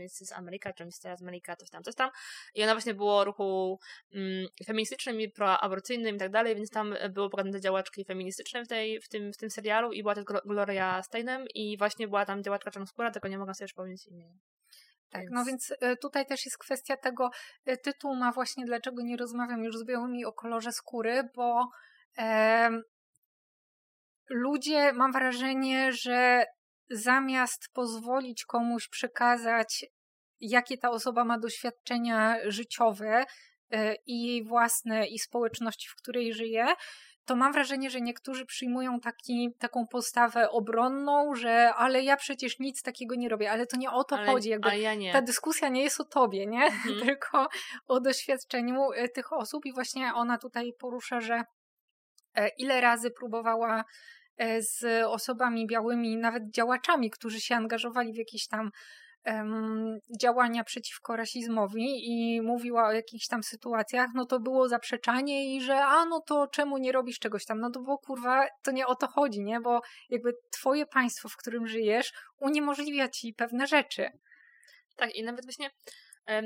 [0.03, 0.31] Mrs.
[0.31, 1.21] America, czy Mrs.
[1.21, 2.09] America, coś tam, coś tam.
[2.55, 3.79] I ona właśnie było ruchu
[4.13, 4.23] um,
[4.65, 9.09] feministycznym i proaborcyjnym i tak dalej, więc tam było pokazane działaczki feministyczne w, tej, w,
[9.09, 12.71] tym, w tym serialu i była też Glo- Gloria Steinem i właśnie była tam działaczka
[12.71, 14.33] czarnoskóra, tylko nie mogę sobie przypomnieć imienia.
[15.13, 17.29] Tak, no więc e, tutaj też jest kwestia tego,
[17.65, 21.69] e, tytuł ma właśnie dlaczego nie rozmawiam już z białymi o kolorze skóry, bo
[22.17, 22.83] em,
[24.29, 26.45] ludzie, mam wrażenie, że
[26.89, 29.85] zamiast pozwolić komuś przekazać,
[30.39, 33.25] jakie ta osoba ma doświadczenia życiowe
[33.71, 36.65] e, i jej własne, i społeczności, w której żyje,
[37.25, 42.81] to mam wrażenie, że niektórzy przyjmują taki, taką postawę obronną, że ale ja przecież nic
[42.81, 44.49] takiego nie robię, ale to nie o to ale, chodzi.
[44.49, 46.63] Jakby ja ta dyskusja nie jest o tobie, nie?
[46.83, 46.99] Mhm.
[46.99, 47.47] Tylko
[47.87, 51.43] o doświadczeniu e, tych osób i właśnie ona tutaj porusza, że
[52.35, 53.83] e, ile razy próbowała
[54.37, 58.71] e, z osobami białymi, nawet działaczami, którzy się angażowali w jakieś tam
[59.23, 65.61] em, działania przeciwko rasizmowi i mówiła o jakichś tam sytuacjach, no to było zaprzeczanie i
[65.61, 67.59] że a no to czemu nie robisz czegoś tam?
[67.59, 69.59] No to bo kurwa, to nie o to chodzi, nie?
[69.59, 74.09] Bo jakby twoje państwo, w którym żyjesz, uniemożliwia ci pewne rzeczy.
[74.95, 75.69] Tak, i nawet właśnie
[76.25, 76.45] em,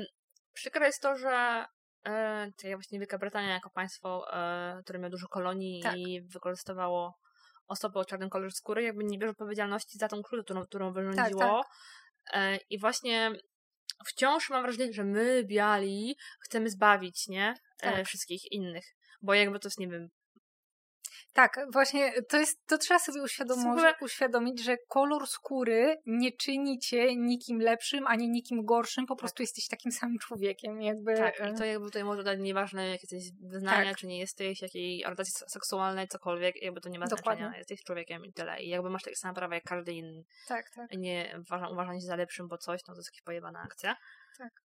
[0.52, 1.64] przykre jest to, że
[2.04, 5.96] e, to ja właśnie Wielka Brytania jako państwo, e, które miało dużo kolonii Tak.
[5.96, 7.18] i wykorzystywało
[7.68, 11.60] osoby o czarnym kolorze skóry, jakby nie bierze odpowiedzialności za tą krzywdę, którą, którą wyrządziło.
[11.60, 11.62] E,
[12.70, 13.30] I właśnie
[14.06, 17.54] wciąż mam wrażenie, że my, biali, chcemy zbawić, nie?
[17.80, 18.06] E, Tak.
[18.06, 18.84] wszystkich innych.
[19.22, 20.08] Bo jakby to jest, nie wiem,
[21.38, 23.22] Tak, właśnie to jest, to trzeba sobie
[23.72, 29.42] ogóle- uświadomić, że kolor skóry nie czyni cię nikim lepszym, ani nikim gorszym, po prostu
[29.42, 31.14] jesteś takim samym człowiekiem, jakby.
[31.16, 33.96] tak, i to jakby tutaj może dać nieważne, jakie jesteś wyznania, Tak.
[33.96, 37.42] czy nie jesteś, jakiej orientacji se- seksualnej, cokolwiek, jakby to nie ma Dokładnie.
[37.44, 38.62] znaczenia, jesteś człowiekiem i tyle.
[38.62, 40.22] I jakby masz takie same prawa jak każdy inny.
[40.48, 40.92] tak, tak.
[40.92, 43.96] nie uważa, uważanie się za lepszym, bo coś, no to jest jakaś pojebana akcja.
[44.38, 44.67] Tak.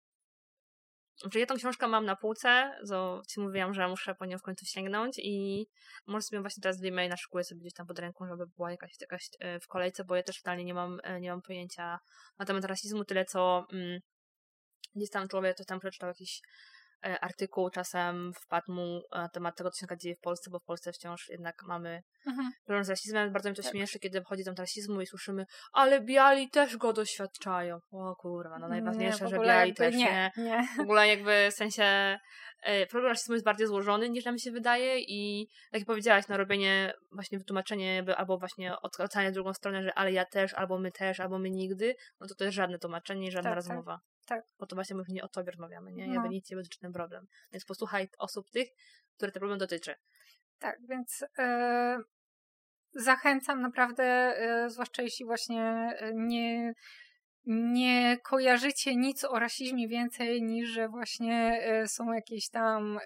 [1.33, 4.41] Że ja tą książkę mam na półce, to ci mówiłam, że muszę po nią w
[4.41, 5.67] końcu sięgnąć i
[6.07, 8.91] może sobie właśnie teraz w e-mail naszykuję sobie gdzieś tam pod ręką, żeby była jakaś,
[9.01, 11.99] jakaś e, w kolejce, bo ja też totalnie nie mam, e, nie mam pojęcia
[12.39, 13.99] na temat rasizmu, tyle co mm,
[14.95, 16.41] gdzieś tam człowiek, to tam przeczytał jakiś
[17.01, 20.93] artykuł czasem wpadł mu na temat tego, co się dzieje w Polsce, bo w Polsce
[20.93, 22.51] wciąż jednak mamy Mhm.
[22.65, 23.31] problem z rasizmem.
[23.33, 23.71] Bardzo mi to Tak.
[23.71, 27.79] śmieszy, kiedy wchodzi tam rasizmu i słyszymy, ale biali też go doświadczają.
[27.91, 30.31] O kurwa, no najważniejsze, Nie, że biali też nie.
[30.37, 30.43] nie.
[30.43, 30.67] nie.
[30.77, 31.83] W ogóle jakby w sensie
[32.63, 36.37] e, problem rasizmu jest bardziej złożony niż nam się wydaje i tak jak powiedziałaś, no
[36.37, 41.19] robienie, właśnie wytłumaczenie albo właśnie odkracanie drugą stronę, że ale ja też, albo my też,
[41.19, 43.91] albo my nigdy, no to to jest żadne tłumaczenie żadna Tak, tak, rozmowa.
[43.93, 44.10] tak.
[44.59, 46.07] Bo to właśnie my nie o tobie rozmawiamy, nie?
[46.07, 46.13] No.
[46.13, 47.27] Jakby nic nie ten problem.
[47.51, 48.69] Więc posłuchaj osób tych,
[49.17, 49.95] które ten problem dotyczy.
[50.61, 51.97] Tak, więc e,
[52.93, 55.63] zachęcam naprawdę, e, zwłaszcza jeśli właśnie
[55.99, 56.73] e, nie,
[57.45, 62.99] nie kojarzycie nic o rasizmie więcej niż, że właśnie są jakieś tam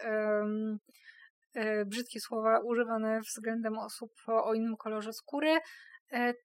[1.86, 5.57] brzydkie słowa używane względem osób o, innym kolorze skóry,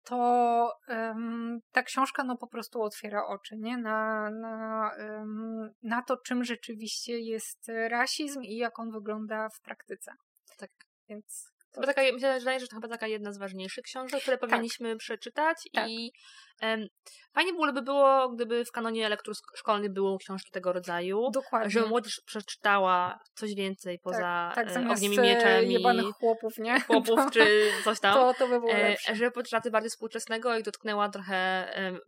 [0.05, 3.79] to em, ta książka no po prostu otwiera oczy nie?
[3.79, 10.13] Na, na, em, na to, czym rzeczywiście jest rasizm i jak on wygląda w praktyce.
[10.59, 10.71] Tak.
[11.09, 14.39] Więc Chyba taka, mi się wydaje, że to chyba taka jedna z ważniejszych książek, które
[14.39, 15.91] powinniśmy przeczytać Tak.
[15.91, 16.13] i
[16.61, 16.87] em,
[17.35, 21.71] fajnie byłoby było, gdyby w kanonie lektur szkolnych były książki tego rodzaju, Dokładnie.
[21.71, 26.59] żeby młodzież przeczytała coś więcej poza tak, zamiast ogniem i mieczem e, jebanych i chłopów,
[26.59, 26.81] nie?
[26.87, 28.15] chłopów to, czy coś tam.
[28.15, 29.17] to, to by było E, lepsze.
[29.17, 31.37] żeby poczytała coś bardziej współczesnego i dotknęła trochę
[31.75, 31.99] em,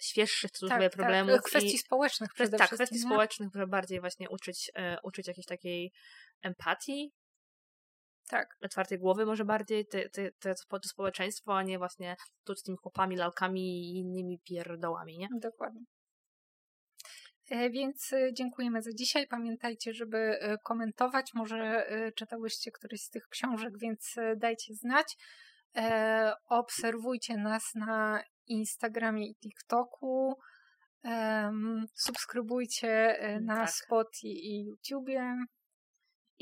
[0.00, 1.34] świeższych cudzysłowie tak, problemów.
[1.34, 1.42] tak.
[1.42, 2.76] Kwestii i, społecznych przede tak, wszystkim.
[2.86, 3.10] kwestii nie?
[3.12, 4.70] społecznych, żeby bardziej właśnie uczyć,
[5.02, 5.92] uczyć jakiejś takiej
[6.42, 7.12] empatii,
[8.32, 8.56] Tak.
[8.62, 12.76] otwartej głowy może bardziej, te, te, te, to społeczeństwo, a nie właśnie tu z tymi
[12.76, 15.28] chłopami, lalkami i innymi pierdołami, nie?
[15.40, 15.80] Dokładnie.
[17.50, 19.26] E, Więc e, dziękujemy za dzisiaj.
[19.26, 21.34] Pamiętajcie, żeby e, komentować.
[21.34, 25.16] Może e, czytałyście któryś z tych książek, więc dajcie znać.
[26.48, 30.38] Obserwujcie nas na Instagramie i TikToku.
[31.94, 33.70] Subskrybujcie e, na Tak.
[33.70, 35.36] Spotify i YouTubie.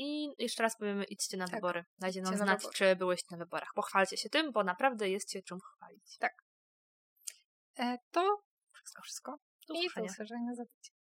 [0.03, 1.55] I jeszcze raz powiemy, idźcie na Tak.
[1.55, 1.85] wybory.
[1.99, 2.75] Dajcie nam na znać, wybory.
[2.77, 3.69] czy byłyście na wyborach.
[3.75, 6.17] Pochwalcie się tym, bo naprawdę jest się czym chwalić.
[7.79, 8.37] E, To
[8.73, 9.37] wszystko, wszystko.
[9.67, 11.00] Do I do usłyszenia za tydzień.